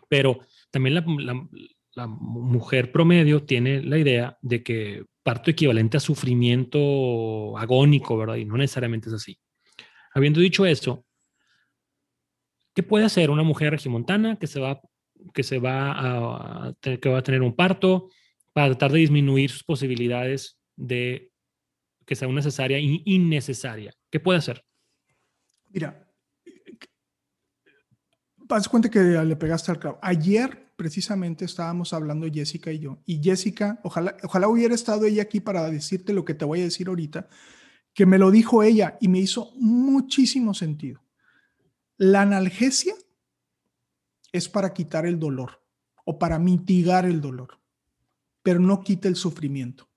[0.08, 0.40] pero
[0.70, 1.48] también la, la,
[1.96, 8.36] mujer promedio tiene la idea de que parto equivalente a sufrimiento agónico, ¿verdad?
[8.36, 9.40] Y no necesariamente es así.
[10.14, 11.06] Habiendo dicho eso,
[12.74, 14.82] ¿qué puede hacer una mujer regimontana que se va,
[15.34, 18.10] que se va a, que va a tener un parto
[18.54, 21.32] para tratar de disminuir sus posibilidades de
[22.06, 23.94] que sea necesaria e innecesaria?
[24.10, 24.64] ¿Qué puede hacer?
[25.70, 26.12] Mira,
[28.50, 30.00] haz cuenta que le pegaste al clavo.
[30.02, 33.04] Ayer precisamente estábamos hablando Jessica y yo.
[33.06, 36.64] Y Jessica, ojalá, ojalá hubiera estado ella aquí para decirte lo que te voy a
[36.64, 37.30] decir ahorita,
[37.94, 41.00] que me lo dijo ella y me hizo muchísimo sentido.
[41.98, 42.96] La analgesia
[44.32, 45.62] es para quitar el dolor
[46.04, 47.60] o para mitigar el dolor,
[48.42, 49.88] pero no quita el sufrimiento.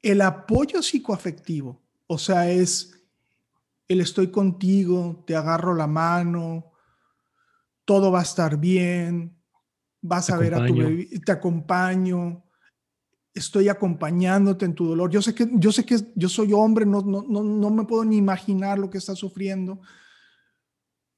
[0.00, 2.98] El apoyo psicoafectivo, o sea, es
[3.88, 6.69] el estoy contigo, te agarro la mano,
[7.90, 9.36] todo va a estar bien,
[10.00, 12.44] vas a ver a tu bebé, te acompaño,
[13.34, 15.10] estoy acompañándote en tu dolor.
[15.10, 18.16] Yo sé que yo sé que yo soy hombre, no, no, no, me puedo ni
[18.16, 19.80] imaginar lo que estás sufriendo.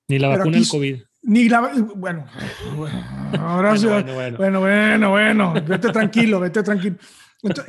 [0.08, 1.02] Ni la vacuna del COVID.
[1.24, 1.60] Ni la
[1.94, 2.24] bueno,
[3.38, 6.96] ahora bueno, bueno, bueno, bueno, bueno, vete tranquilo, vete tranquilo.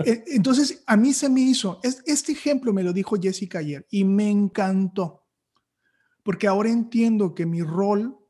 [0.05, 4.05] Eh, entonces, a mí se me hizo, este ejemplo me lo dijo Jessica ayer y
[4.05, 5.25] me encantó,
[6.23, 8.22] porque ahora entiendo que mi rol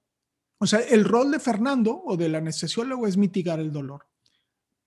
[0.63, 4.07] o sea, el rol de Fernando o del anestesiólogo es mitigar el dolor.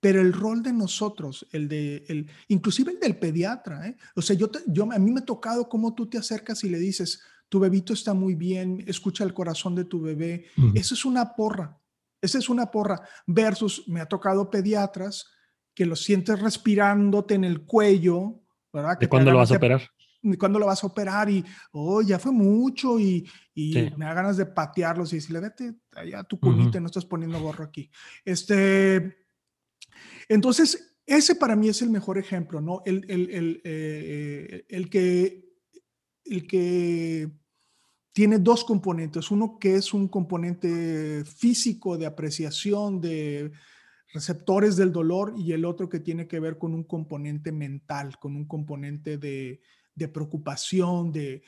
[0.00, 3.96] Pero el rol de nosotros, el de, el, inclusive el del pediatra, ¿eh?
[4.14, 6.78] o sea, yo, yo, a mí me ha tocado cómo tú te acercas y le
[6.78, 10.46] dices, tu bebito está muy bien, escucha el corazón de tu bebé.
[10.74, 11.78] Eso es una porra,
[12.22, 13.02] esa es una porra.
[13.26, 15.26] Versus, me ha tocado pediatras
[15.74, 18.40] que lo sientes respirándote en el cuello,
[18.72, 18.98] ¿verdad?
[18.98, 19.82] ¿De cuándo lo vas a operar?
[20.38, 24.46] Cuándo lo vas a operar y, oh, ya fue mucho y, me da ganas de
[24.46, 27.90] patearlos y decirle, vete allá a tu culito, no estás poniendo gorro aquí.
[28.24, 29.16] Este,
[30.28, 32.82] entonces, ese para mí es el mejor ejemplo, ¿no?
[32.84, 35.44] El, el, el, eh, el que,
[36.24, 37.30] el que
[38.12, 43.52] tiene dos componentes, uno que es un componente físico de apreciación de
[44.12, 48.34] receptores del dolor y el otro que tiene que ver con un componente mental, con
[48.34, 49.60] un componente de,
[49.96, 51.42] de preocupación, de...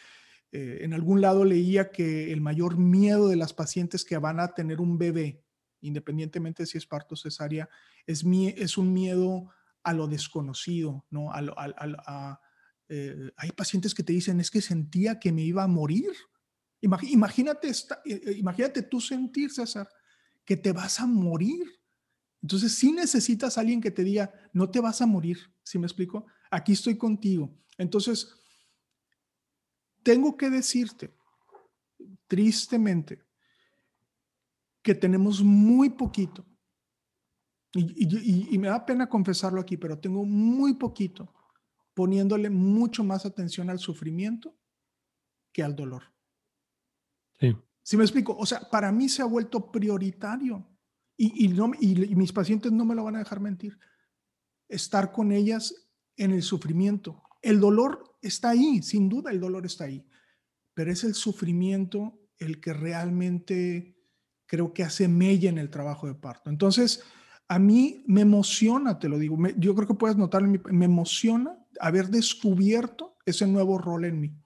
[0.50, 4.54] Eh, en algún lado leía que el mayor miedo de las pacientes que van a
[4.54, 5.44] tener un bebé,
[5.82, 7.68] independientemente si es parto cesárea,
[8.06, 9.50] es, es un miedo
[9.82, 11.30] a lo desconocido, ¿no?
[12.90, 16.10] Eh, hay pacientes que te dicen, es que sentía que me iba a morir.
[16.80, 17.70] imagínate,
[18.06, 19.86] eh, imagínate tú sentir, César,
[20.44, 21.66] que te vas a morir.
[22.40, 26.26] Entonces, sí necesitas alguien que te diga, no te vas a morir, ¿sí me explico?
[26.50, 27.54] Aquí estoy contigo.
[27.78, 28.34] Entonces,
[30.02, 31.14] tengo que decirte,
[32.26, 33.24] tristemente,
[34.82, 36.44] que tenemos muy poquito,
[37.74, 41.32] y, y, me da pena confesarlo aquí, pero tengo muy poquito
[41.92, 44.56] poniéndole mucho más atención al sufrimiento
[45.52, 46.04] que al dolor.
[47.38, 47.54] Sí.
[47.82, 48.36] ¿Sí me explico?
[48.36, 50.66] O sea, para mí se ha vuelto prioritario
[51.16, 53.78] y, y, no, y, mis pacientes no me lo van a dejar mentir.
[54.68, 55.74] Estar con ellas
[56.16, 57.22] en el sufrimiento.
[57.42, 60.04] El dolor está ahí, sin duda el dolor está ahí,
[60.74, 63.96] pero es el sufrimiento el que realmente
[64.46, 66.50] creo que hace mella en el trabajo de parto.
[66.50, 67.02] Entonces,
[67.48, 72.08] a mí me emociona, te lo digo, yo creo que puedes notar, me emociona haber
[72.08, 74.36] descubierto ese nuevo rol en mí.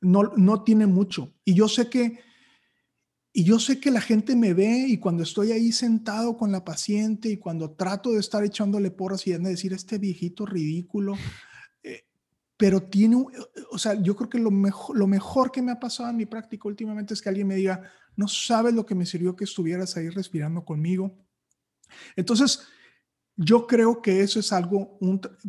[0.00, 1.32] No, no tiene mucho.
[1.44, 2.18] Y yo sé que,
[3.32, 6.64] y yo sé que la gente me ve y cuando estoy ahí sentado con la
[6.64, 11.14] paciente y cuando trato de estar echándole porras y de decir, este viejito ridículo,
[12.62, 13.16] pero tiene,
[13.72, 16.26] o sea, yo creo que lo mejor, lo mejor que me ha pasado en mi
[16.26, 19.96] práctica últimamente es que alguien me diga, no sabes lo que me sirvió que estuvieras
[19.96, 21.26] ahí respirando conmigo.
[22.14, 22.62] Entonces,
[23.34, 24.96] yo creo que eso es algo,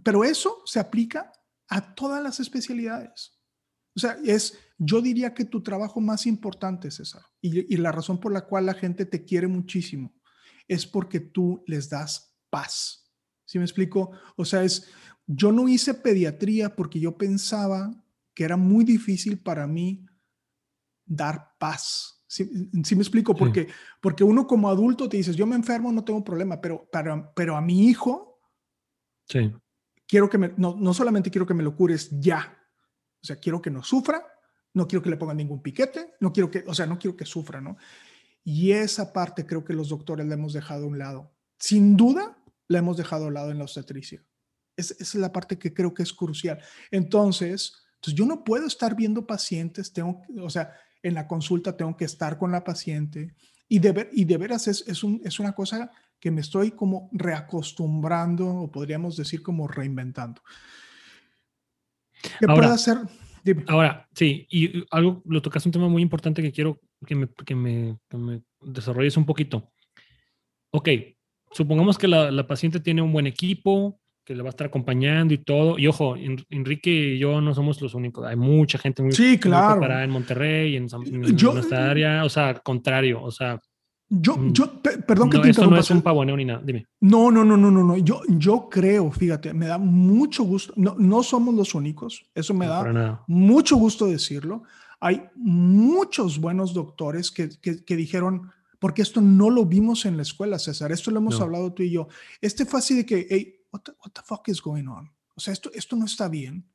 [0.03, 1.31] pero eso se aplica
[1.67, 3.39] a todas las especialidades.
[3.95, 8.19] O sea, es, yo diría que tu trabajo más importante, César, y, y la razón
[8.19, 10.15] por la cual la gente te quiere muchísimo,
[10.67, 13.02] es porque tú les das paz.
[13.53, 14.09] ¿Sí me explico?
[14.35, 14.89] O sea, es,
[15.27, 17.93] yo no hice pediatría porque yo pensaba
[18.33, 20.07] que era muy difícil para mí
[21.05, 22.25] dar paz.
[22.25, 23.67] Sí, me explico, porque,
[24.01, 27.55] porque uno como adulto te dices, yo me enfermo, no tengo problema, pero, pero, pero
[27.55, 28.41] a mi hijo,
[29.29, 29.53] sí.
[30.07, 32.57] quiero que me, no, no solamente quiero que me lo cures ya,
[33.21, 34.25] o sea, quiero que no sufra,
[34.73, 37.25] no quiero que le pongan ningún piquete, no quiero que, o sea, no quiero que
[37.25, 37.77] sufra, ¿no?
[38.43, 41.35] Y esa parte creo que los doctores la hemos dejado a un lado.
[41.59, 44.23] Sin duda, la hemos dejado a lado en la obstetricia.
[44.75, 46.59] Es, esa es la parte que creo que es crucial.
[46.91, 51.95] Entonces, entonces, yo no puedo estar viendo pacientes, tengo, o sea, en la consulta tengo
[51.95, 53.33] que estar con la paciente
[53.69, 57.09] y de, y de veras es, es, un, es una cosa que me estoy como
[57.13, 60.41] reacostumbrando o podríamos decir como reinventando.
[62.39, 62.97] ¿Qué puedo hacer?
[63.67, 67.55] Ahora, sí, y algo, lo tocas un tema muy importante que quiero que me, que
[67.55, 69.71] me, que me desarrolles un poquito.
[70.71, 70.89] Ok,
[71.53, 75.33] supongamos que la, la, paciente tiene un buen equipo, que le va a estar acompañando
[75.33, 75.77] y todo.
[75.77, 76.15] Y ojo,
[76.49, 78.25] Enrique y yo no somos los únicos.
[78.25, 79.79] Hay mucha gente muy, sí, claro.
[79.79, 82.23] preparada en Monterrey, en, en, nuestra área.
[82.23, 83.59] O sea, contrario, o sea.
[84.09, 86.85] Yo, mm, yo, perdón que no, te Esto no es un pavoneo ni nada, dime.
[87.01, 87.97] No, no, no, no, no, no.
[87.97, 90.73] Yo, yo creo, fíjate, me da mucho gusto.
[90.77, 92.23] No, no somos los únicos.
[92.35, 94.63] Eso me da mucho gusto decirlo.
[94.99, 98.51] Hay muchos buenos doctores que, que, que dijeron,
[98.83, 100.91] porque esto no lo vimos en la escuela, César.
[100.91, 102.09] Esto lo hemos hablado tú y yo.
[102.41, 105.09] Este fue así de que, hey, what the, what the fuck is going on?
[105.35, 106.69] O sea, esto, esto no está bien.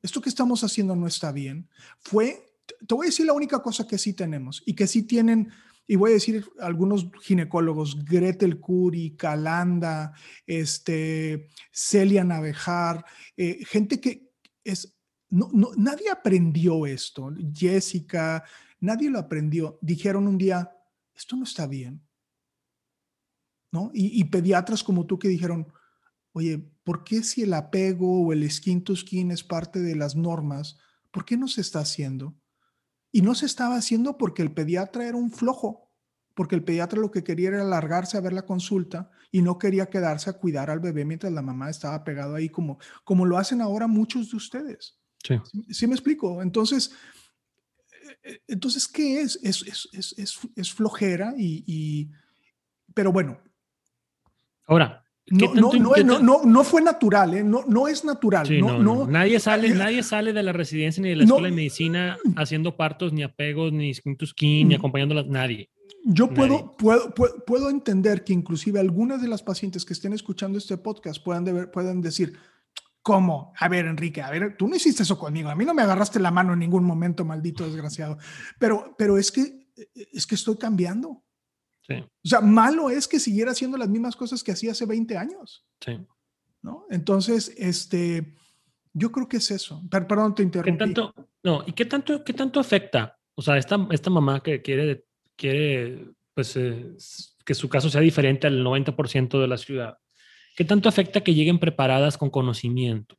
[0.00, 1.68] Esto que estamos haciendo no está bien.
[1.98, 5.50] Fue, te voy a decir la única cosa que sí tenemos y que sí tienen,
[5.86, 10.14] y voy a decir algunos ginecólogos, Gretel Curi, Calanda,
[10.46, 13.04] este, Celia Navejar,
[13.36, 14.30] eh, gente que
[14.64, 14.96] es,
[15.28, 18.44] no, no, nadie aprendió esto, Jessica,
[18.80, 19.78] nadie lo aprendió.
[19.82, 20.70] Dijeron un día,
[21.20, 22.02] esto no está bien.
[23.72, 23.90] ¿No?
[23.94, 25.72] Y, y pediatras como tú que dijeron,
[26.32, 30.16] oye, ¿por qué si el apego o el skin to skin es parte de las
[30.16, 30.78] normas,
[31.10, 32.36] ¿por qué no se está haciendo?
[33.12, 35.92] Y no se estaba haciendo porque el pediatra era un flojo,
[36.34, 39.90] porque el pediatra lo que quería era alargarse a ver la consulta y no quería
[39.90, 43.60] quedarse a cuidar al bebé mientras la mamá estaba pegado ahí, como, como lo hacen
[43.60, 44.98] ahora muchos de ustedes.
[45.22, 45.36] Sí.
[45.68, 46.42] ¿Sí, me explico?
[46.42, 46.92] Entonces,
[48.46, 49.38] entonces ¿qué es?
[49.42, 52.10] Es, es, es, es flojera y, y,
[52.94, 53.38] pero bueno.
[54.66, 57.44] Ahora, no, no, no, no, fue natural, ¿eh?
[57.44, 58.48] no, no es natural.
[58.60, 62.76] no, Nadie, sale, nadie sale de la residencia ni de la escuela de medicina haciendo
[62.76, 64.78] partos, ni apegos, ni skin to skin, ni mm.
[64.78, 65.70] acompañándolas, nadie.
[66.04, 70.76] Yo puedo, puedo, puedo, entender que inclusive algunas de las pacientes que estén escuchando este
[70.78, 72.36] podcast puedan, deber, puedan decir,
[73.02, 73.52] ¿cómo?
[73.58, 76.20] A ver, Enrique, a ver, tú no hiciste eso conmigo, a mí no me agarraste
[76.20, 78.18] la mano en ningún momento, maldito desgraciado.
[78.58, 79.68] Pero, pero es que,
[80.12, 81.22] es que estoy cambiando.
[81.98, 85.66] O sea, malo es que siguiera haciendo las mismas cosas que hacía hace 20 años.
[85.84, 85.98] Sí.
[86.62, 86.86] ¿No?
[86.88, 88.36] Entonces, este,
[88.92, 89.82] yo creo que es eso.
[89.90, 90.72] perdón, te interrumpí.
[90.72, 93.18] ¿Qué tanto, no, ¿y qué tanto, qué tanto afecta?
[93.34, 95.04] O sea, esta, esta mamá que quiere,
[95.36, 96.94] quiere pues, eh,
[97.44, 99.98] que su caso sea diferente al 90% de la ciudad,
[100.56, 103.18] ¿qué tanto afecta que lleguen preparadas con conocimientos?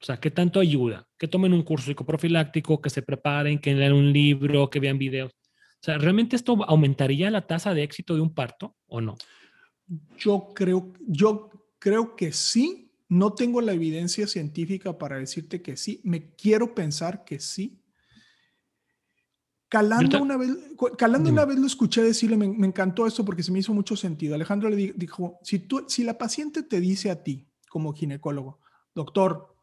[0.00, 1.06] O sea, ¿qué tanto ayuda?
[1.18, 5.32] Que tomen un curso psicoprofiláctico, que se preparen, que lean un libro, que vean videos.
[5.32, 9.16] O sea, ¿realmente esto aumentaría la tasa de éxito de un parto o no?
[10.18, 12.86] Yo creo, yo creo que sí.
[13.08, 16.00] No tengo la evidencia científica para decirte que sí.
[16.04, 17.79] Me quiero pensar que sí.
[19.70, 20.50] Calando, una vez,
[20.98, 23.94] calando una vez lo escuché decirle, me, me, encantó esto porque se me hizo mucho
[23.96, 24.34] sentido.
[24.34, 28.58] Alejandro le dijo, si, tú, si la paciente te dice a ti como ginecólogo,
[28.92, 29.54] doctor,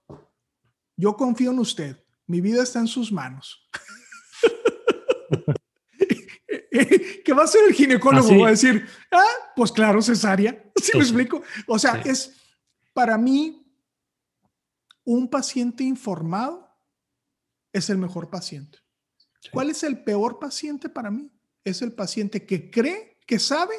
[0.96, 3.68] yo confío en usted, mi vida está en sus manos.
[7.26, 8.30] ¿Qué va a hacer el ginecólogo?
[8.32, 10.72] ¿Ah, va a decir, ah, pues claro, cesárea.
[10.82, 11.44] ¿Sí me explico?
[11.68, 12.34] O sea, es
[12.94, 13.70] para mí
[15.04, 16.66] un paciente informado
[17.74, 18.80] es el mejor paciente.
[19.52, 21.32] ¿Cuál es el peor paciente para mí?
[21.64, 23.76] Es el paciente que cree, que sabe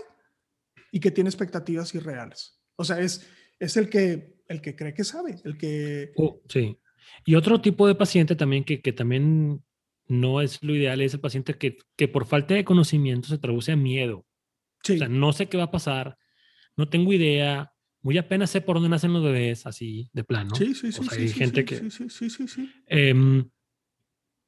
[0.92, 2.60] y que tiene expectativas irreales.
[2.76, 6.12] O sea, es, es el, que, el que cree que sabe, el que...
[6.16, 6.78] Oh, sí.
[7.24, 9.62] Y otro tipo de paciente también que, que también
[10.06, 13.72] no es lo ideal, es el paciente que, que por falta de conocimiento se traduce
[13.72, 14.26] a miedo.
[14.82, 14.94] Sí.
[14.94, 16.16] O sea, no sé qué va a pasar,
[16.76, 20.54] no tengo idea, muy apenas sé por dónde nacen los bebés, así de plano.
[20.54, 21.00] Sí, sí, sí.
[21.00, 21.90] O sea, hay gente que...
[21.90, 22.70] Sí, sí, sí, sí.
[22.86, 23.44] Eh,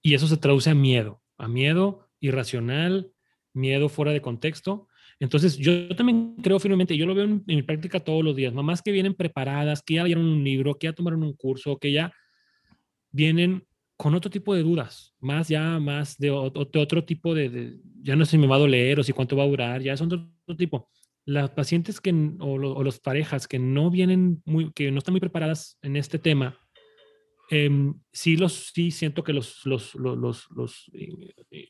[0.02, 3.12] y eso se traduce a miedo, a miedo irracional,
[3.52, 4.88] miedo fuera de contexto.
[5.18, 8.82] Entonces, yo también creo firmemente, yo lo veo en, mi práctica todos los días, mamás
[8.82, 12.12] que vienen preparadas, que ya leyeron un libro, que ya tomaron un curso, que ya
[13.10, 18.24] vienen con otro tipo de dudas, más ya, más de, otro tipo de, ya no
[18.24, 20.16] sé si me va a doler o si cuánto va a durar, ya son de
[20.16, 20.88] otro tipo.
[21.26, 24.42] Las pacientes que, o, o las parejas que no vienen
[24.74, 26.58] que no están muy preparadas en este tema,
[27.50, 31.68] eh, sí, los, sí siento que los, los, los, los, eh, eh,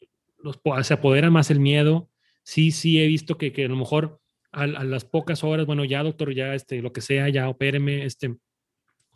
[0.83, 2.11] se apodera más el miedo.
[2.43, 4.20] Sí, sí he visto que, que a lo mejor
[4.53, 8.05] a, a, las pocas horas, bueno, ya doctor, ya este, lo que sea, ya opéreme.
[8.05, 8.37] Este.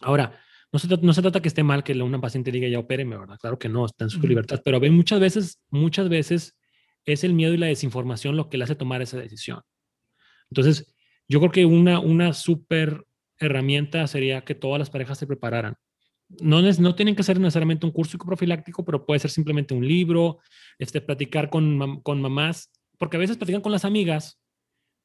[0.00, 0.40] Ahora,
[0.72, 3.38] no se, no se trata que esté mal que una paciente diga ya opéreme, ¿verdad?
[3.38, 6.56] Claro que no, está en su libertad, pero ven, muchas veces, muchas veces
[7.04, 9.60] es el miedo y la desinformación lo que le hace tomar esa decisión.
[10.50, 10.94] Entonces,
[11.28, 13.04] yo creo que una, una súper
[13.38, 15.76] herramienta sería que todas las parejas se prepararan
[16.40, 20.38] no, no tienen que ser necesariamente un curso profiláctico, pero puede ser simplemente un libro,
[20.78, 24.40] este, platicar con, con mamás, porque a veces platican con las amigas,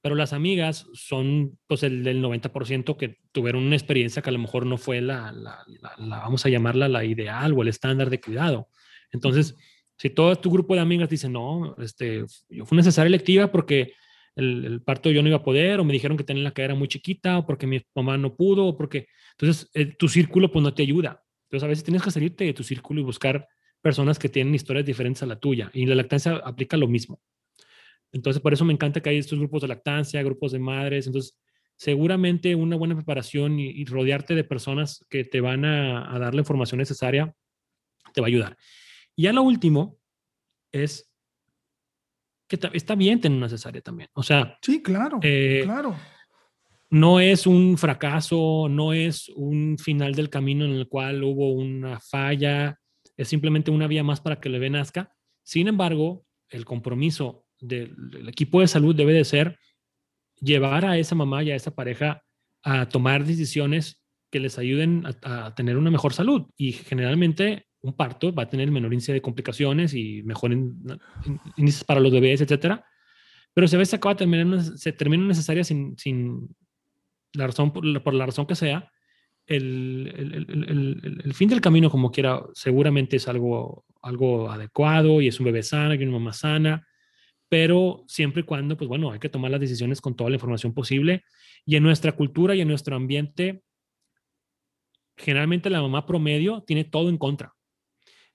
[0.02, 4.40] pero las amigas son pues el del 90% que tuvieron una experiencia que a lo
[4.40, 5.66] mejor no fue la, la,
[5.98, 8.70] vamos a llamarla la ideal o el estándar de cuidado.
[9.12, 9.56] Entonces,
[9.98, 12.24] si todo tu grupo de amigas dice, no, este,
[12.66, 13.94] fui necesaria electiva porque
[14.40, 16.76] el, el, parto yo no iba a poder, o me dijeron que tenía la cadera
[16.76, 19.08] muy chiquita, o porque mi mamá no pudo, o porque...
[19.32, 21.24] Entonces, eh, tu círculo pues no te ayuda.
[21.44, 23.48] Entonces, a veces tienes que salirte de tu círculo y buscar
[23.82, 25.70] personas que tienen historias diferentes a la tuya.
[25.74, 27.22] Y la lactancia aplica lo mismo.
[28.12, 31.08] Entonces, por eso me encanta que hay estos grupos de lactancia, grupos de madres.
[31.08, 31.40] Entonces,
[31.76, 36.34] seguramente una buena preparación y, y rodearte de personas que te van a, a dar
[36.34, 37.34] la información necesaria
[38.14, 38.58] te va a ayudar.
[39.16, 40.00] Y ya lo último
[40.72, 41.09] es
[42.50, 44.10] que está bien tener una cesárea también.
[44.14, 45.96] O sea, sí, claro, eh, claro.
[46.90, 52.00] No es un fracaso, no es un final del camino en el cual hubo una
[52.00, 52.80] falla,
[53.16, 55.14] es simplemente una vía más para que bebé nazca.
[55.44, 59.60] Sin embargo, el compromiso del, del equipo de salud debe de ser
[60.42, 62.24] llevar a esa mamá y a esa pareja
[62.64, 66.48] a tomar decisiones que les ayuden a, a, tener una mejor salud.
[66.58, 72.00] Y generalmente un parto va a tener menor índice de complicaciones y mejor índices para
[72.00, 72.86] los bebés, etcétera.
[73.54, 76.56] Pero a veces se acaba terminando, se termina necesaria sin, sin
[77.34, 78.92] la razón, por, por, la razón que sea,
[79.48, 80.34] el, el,
[80.70, 85.46] el, el, fin del camino, como quiera, seguramente es algo, algo adecuado y es un
[85.46, 86.88] bebé sano y una mamá sana,
[87.48, 90.74] pero siempre y cuando, pues bueno, hay que tomar las decisiones con toda la información
[90.74, 91.24] posible.
[91.66, 93.64] Y en nuestra cultura y en nuestro ambiente,
[95.18, 97.56] generalmente la mamá promedio tiene todo en contra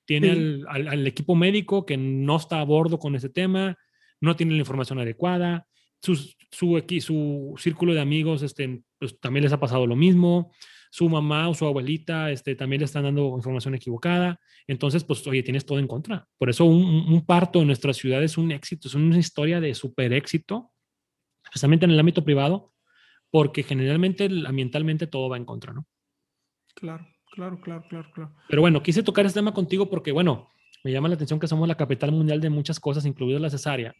[0.05, 0.63] tiene sí.
[0.69, 3.77] al, al, al, equipo médico que no está a bordo con ese tema,
[4.21, 5.67] no tiene la información adecuada,
[6.05, 6.17] su,
[6.51, 10.53] su, su círculo de amigos este, pues, también les ha pasado lo mismo,
[10.91, 15.43] su mamá o su abuelita este, también le están dando información equivocada, entonces, pues, oye,
[15.43, 16.27] tienes todo en contra.
[16.39, 19.75] Por eso un, un parto en nuestra ciudad es un éxito, es una historia de
[19.75, 20.73] super éxito,
[21.45, 22.73] especialmente en el ámbito privado,
[23.31, 25.87] porque generalmente ambientalmente todo va en contra, ¿no?
[26.75, 27.07] Claro.
[27.35, 28.32] Claro, claro, claro, claro.
[28.49, 30.51] Pero bueno, quise tocar este tema contigo porque, bueno,
[30.85, 33.93] me llama la atención que somos la capital mundial de muchas cosas, incluido la cesárea.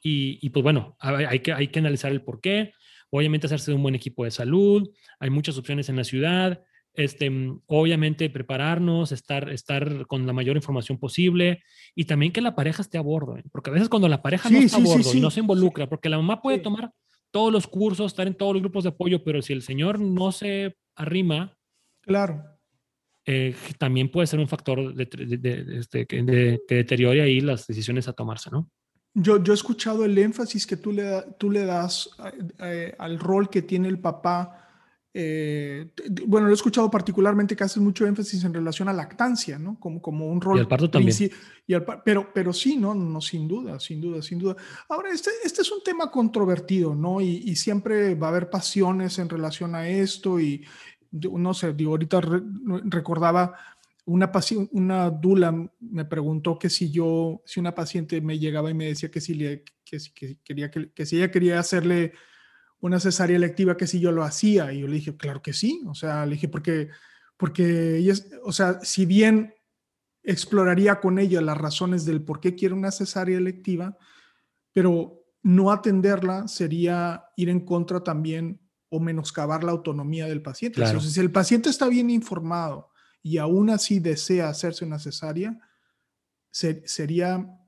[0.00, 2.72] Y, y, pues bueno, hay que, hay que analizar el por qué.
[3.10, 4.88] Obviamente hacerse de un buen equipo de salud.
[5.18, 6.62] Hay muchas opciones en la ciudad.
[6.94, 7.28] Este,
[7.66, 11.62] obviamente prepararnos, estar, estar con la mayor información posible
[11.94, 13.36] y también que la pareja esté a bordo.
[13.36, 13.42] ¿eh?
[13.50, 15.30] Porque a veces cuando la pareja sí, no está sí, a bordo sí, y no
[15.30, 16.92] se involucra, porque la mamá puede tomar
[17.32, 20.30] todos los cursos, estar en todos los grupos de apoyo, pero si el señor no
[20.32, 21.56] se arrima,
[22.00, 22.59] claro
[23.32, 28.08] eh, también puede ser un factor de, de, de, este, que deteriore ahí las decisiones
[28.08, 28.68] a tomarse, ¿no?
[29.14, 32.10] Yo, yo he escuchado el énfasis que tú le, tú le das
[32.58, 34.66] eh, al rol que tiene el papá.
[35.14, 35.92] Eh,
[36.26, 39.78] bueno, lo he escuchado particularmente que haces mucho énfasis en relación a lactancia, ¿no?
[39.78, 40.56] Como, como un rol.
[40.56, 41.16] Y al parto también.
[41.68, 41.74] Y
[42.04, 42.96] pero, pero sí, ¿no?
[42.96, 44.56] no, sin duda, sin duda, sin duda.
[44.88, 47.20] Ahora, este, este es un tema controvertido, ¿no?
[47.20, 50.64] Y, y siempre va a haber pasiones en relación a esto y,
[51.10, 52.20] no sé, digo, ahorita
[52.84, 53.54] recordaba
[54.06, 54.30] una,
[54.72, 59.10] una dula me preguntó que si yo, si una paciente me llegaba y me decía
[59.10, 62.12] que si, le, que, quería, que, si ella quería hacerle
[62.80, 64.72] una cesárea electiva, que si yo lo hacía.
[64.72, 65.82] Y yo le dije, claro que sí.
[65.86, 66.88] O sea, le dije, porque,
[67.36, 69.54] porque ella, o sea, si bien
[70.22, 73.96] exploraría con ella las razones del por qué quiere una cesárea electiva,
[74.72, 78.60] pero no atenderla sería ir en contra también
[78.90, 80.82] o menoscabar la autonomía del paciente.
[81.00, 82.90] si el paciente está bien informado
[83.22, 85.58] y aún así desea hacerse una cesárea,
[86.50, 87.58] sería,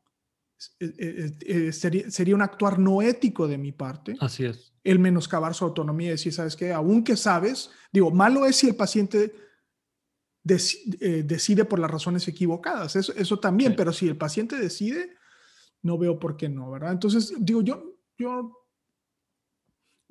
[0.81, 4.17] eh, eh, eh, sería, sería, un actuar no ético de mi parte.
[4.21, 4.73] Así es.
[4.83, 6.73] El menoscabar su autonomía y decir, ¿sabes qué?
[6.73, 9.33] Aunque sabes, digo, malo es si el paciente
[10.43, 15.15] decide por las razones equivocadas, eso, eso también, pero si el paciente decide,
[15.83, 16.91] no veo por qué no, ¿verdad?
[16.91, 18.62] Entonces, digo, yo, yo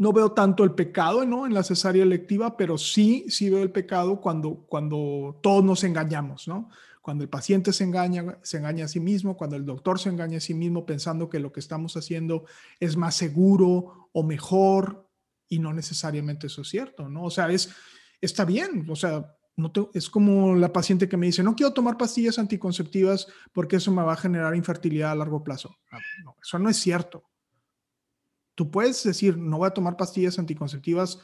[0.01, 1.45] no veo tanto el pecado ¿no?
[1.45, 6.47] en la cesárea electiva, pero sí, sí veo el pecado cuando, cuando todos nos engañamos,
[6.47, 6.71] ¿no?
[7.03, 10.39] Cuando el paciente se engaña, se engaña a sí mismo, cuando el doctor se engaña
[10.39, 12.45] a sí mismo pensando que lo que estamos haciendo
[12.79, 15.07] es más seguro o mejor
[15.47, 17.25] y no necesariamente eso es cierto, ¿no?
[17.25, 17.69] O sea, es,
[18.21, 21.95] está bien, o sea, no es como la paciente que me dice, no quiero tomar
[21.95, 25.77] pastillas anticonceptivas porque eso me va a generar infertilidad a largo plazo.
[26.23, 27.30] No, eso no es cierto.
[28.55, 31.19] Tú puedes decir, no voy a tomar pastillas anticonceptivas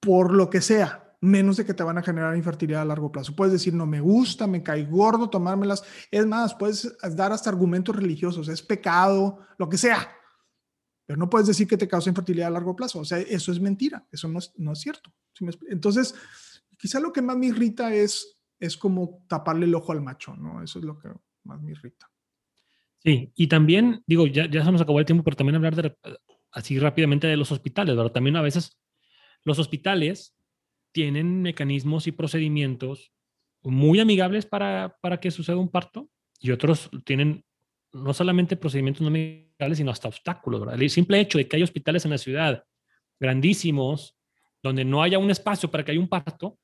[0.00, 3.34] por lo que sea, menos de que te van a generar infertilidad a largo plazo.
[3.34, 5.82] Puedes decir, no me gusta, me cae gordo tomármelas.
[6.10, 10.08] Es más, puedes dar hasta argumentos religiosos, es pecado, lo que sea.
[11.06, 13.00] Pero no puedes decir que te causa infertilidad a largo plazo.
[13.00, 15.12] O sea, eso es mentira, eso no es, no es cierto.
[15.68, 16.14] Entonces,
[16.78, 20.62] quizá lo que más me irrita es, es como taparle el ojo al macho, ¿no?
[20.62, 21.08] Eso es lo que
[21.44, 22.10] más me irrita.
[23.04, 25.94] Sí, y también, digo, ya, ya se nos acabó el tiempo, pero también hablar de,
[26.52, 28.12] así rápidamente de los hospitales, ¿verdad?
[28.12, 28.80] También a veces
[29.44, 30.34] los hospitales
[30.92, 33.12] tienen mecanismos y procedimientos
[33.62, 36.08] muy amigables para, para que suceda un parto
[36.40, 37.44] y otros tienen
[37.92, 40.80] no solamente procedimientos no amigables, sino hasta obstáculos, ¿verdad?
[40.80, 42.64] El simple hecho de que hay hospitales en la ciudad
[43.20, 44.16] grandísimos,
[44.62, 46.58] donde no haya un espacio para que haya un parto,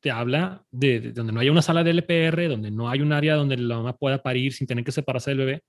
[0.00, 3.34] te habla de, donde no haya una sala de LPR, donde no hay un área
[3.34, 5.62] donde la mamá pueda parir sin tener que separarse del bebé,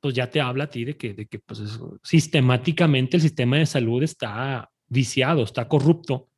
[0.00, 1.62] pues ya te habla a ti de que, de que pues
[2.02, 6.28] sistemáticamente el sistema de salud está viciado, está corrupto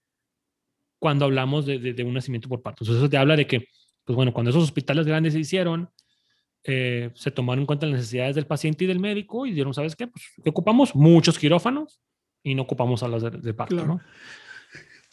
[0.98, 2.84] cuando hablamos de, de, un nacimiento por parto.
[2.84, 3.66] Entonces eso te habla de que,
[4.04, 5.90] pues bueno, cuando esos hospitales grandes se hicieron,
[6.64, 9.96] eh, se tomaron en cuenta las necesidades del paciente y del médico y dijeron, ¿sabes
[9.96, 10.06] qué?
[10.06, 12.00] Pues ocupamos muchos quirófanos
[12.44, 14.00] y no ocupamos a las de, parto, ¿no?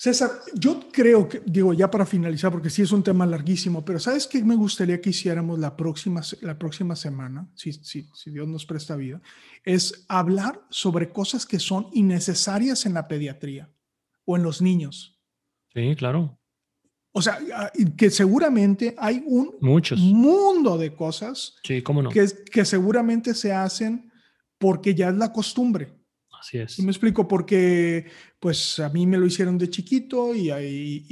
[0.01, 3.99] César, yo creo que, digo, ya para finalizar, porque sí es un tema larguísimo, pero
[3.99, 8.47] ¿sabes qué me gustaría que hiciéramos la próxima, la próxima semana, si, si, si Dios
[8.47, 9.21] nos presta vida?
[9.65, 13.73] Es hablar sobre cosas que son innecesarias en la pediatría
[14.23, 15.19] o en los niños.
[15.73, 16.39] Sí, claro.
[17.11, 19.99] O sea, ah, que seguramente hay un Muchos.
[19.99, 22.09] mundo de cosas sí, ¿cómo no?
[22.09, 24.09] que, que seguramente se hacen
[24.57, 25.98] porque ya es la costumbre.
[26.39, 26.79] Así es.
[26.79, 28.05] Y me explico, porque
[28.39, 31.05] pues a mí me lo hicieron de chiquito y, y,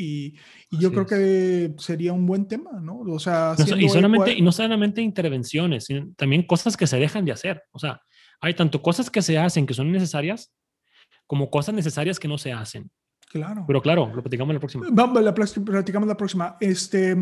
[0.71, 2.99] y, yo creo que sería un buen tema, ¿no?
[2.99, 7.33] O sea, y, solamente, y no solamente intervenciones, sino también cosas que se dejan de
[7.33, 7.63] hacer.
[7.71, 8.01] O sea,
[8.39, 10.53] hay tanto cosas que se hacen que son necesarias
[11.25, 12.89] como cosas necesarias que no se hacen.
[13.29, 13.65] Claro.
[13.67, 14.87] Pero claro, lo platicamos la próxima.
[14.89, 16.57] Vamos, la platicamos la próxima.
[16.61, 17.13] Este,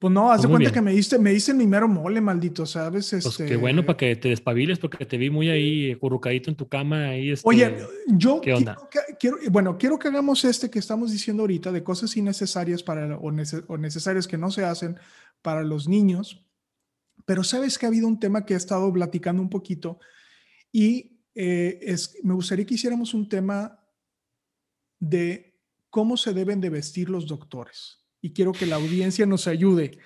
[0.00, 2.64] pues no, haz de pues cuenta que me diste, me diste mi mero mole, maldito,
[2.64, 3.10] ¿sabes?
[3.10, 6.66] Pues qué bueno para que te despabiles, porque te vi muy ahí currucadito en tu
[6.66, 7.10] cama.
[7.10, 7.76] Ahí este, Oye,
[8.06, 8.78] yo ¿qué onda?
[9.18, 13.30] Quiero, bueno, quiero que hagamos este que estamos diciendo ahorita de cosas innecesarias para, o,
[13.76, 14.98] necesarias que no se hacen
[15.42, 16.46] para los niños.
[17.26, 19.98] Pero sabes que ha habido un tema que he estado platicando un poquito
[20.72, 23.78] y eh, es, me gustaría que hiciéramos un tema
[24.98, 29.98] de cómo se deben de vestir los doctores y quiero que la audiencia nos ayude.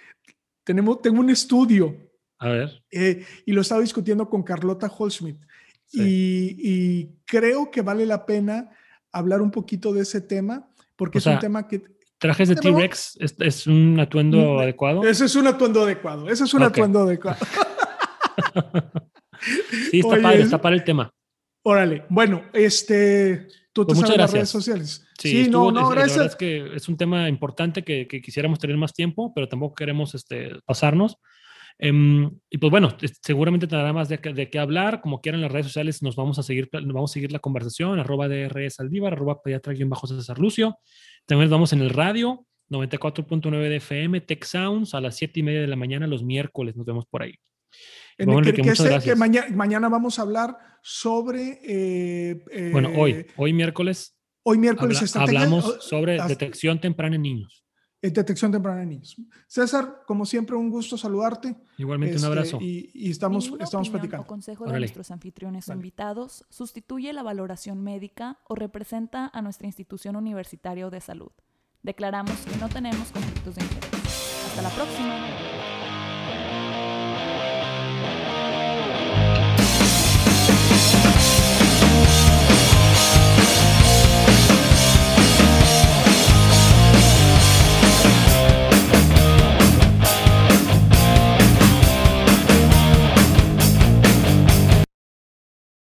[0.65, 1.97] Tenemos, tengo un estudio.
[2.39, 2.83] A ver.
[2.91, 5.41] Eh, y lo estaba discutiendo con Carlota Holschmidt.
[5.93, 8.71] Y, creo que vale la pena
[9.13, 11.83] hablar un poquito de ese tema, porque es un tema que...
[12.19, 15.05] ¿Trajes de T-Rex es, un atuendo adecuado?
[15.05, 16.29] Ese es un atuendo adecuado.
[16.29, 17.39] Ese es un atuendo adecuado.
[19.91, 21.13] sí, está padre, está para el tema.
[21.63, 22.05] Órale.
[22.09, 23.47] Bueno, este...
[23.75, 25.07] Tú pues te muchas sabes las redes sociales.
[25.19, 26.19] Sí, no, no, gracias.
[26.19, 30.15] La es que es un tema importante que, quisiéramos tener más tiempo, pero tampoco queremos
[30.15, 31.19] este, pasarnos.
[31.77, 35.01] Em, y pues bueno, seguramente tendrá más de, de, qué hablar.
[35.01, 38.29] Como quieran, las redes sociales nos vamos a seguir, vamos a seguir la conversación, arroba
[38.29, 39.41] DRS Aldívar, arroba
[39.87, 40.79] bajo César Lucio.
[41.27, 45.63] También vamos en el radio, 94.9 de FM, Tech Sounds, a las 7 y media
[45.63, 46.77] de la mañana los miércoles.
[46.77, 47.35] Nos vemos por ahí.
[48.17, 51.61] Que, mañana, vamos a hablar sobre...
[51.63, 54.17] Eh, bueno, hoy, eh, hoy miércoles.
[54.43, 57.65] Hoy miércoles hablamos sobre detección temprana en niños
[58.11, 59.17] detección temprana en niños.
[59.47, 61.57] César, como siempre, un gusto saludarte.
[61.79, 62.59] Igualmente, un este, abrazo.
[62.61, 64.25] Y, estamos, estamos platicando.
[64.25, 69.67] O consejo de nuestros anfitriones o invitados sustituye la valoración médica o representa a nuestra
[69.67, 71.31] institución universitaria de salud.
[71.83, 74.45] Declaramos que no tenemos conflictos de interés.
[74.47, 75.64] Hasta la próxima.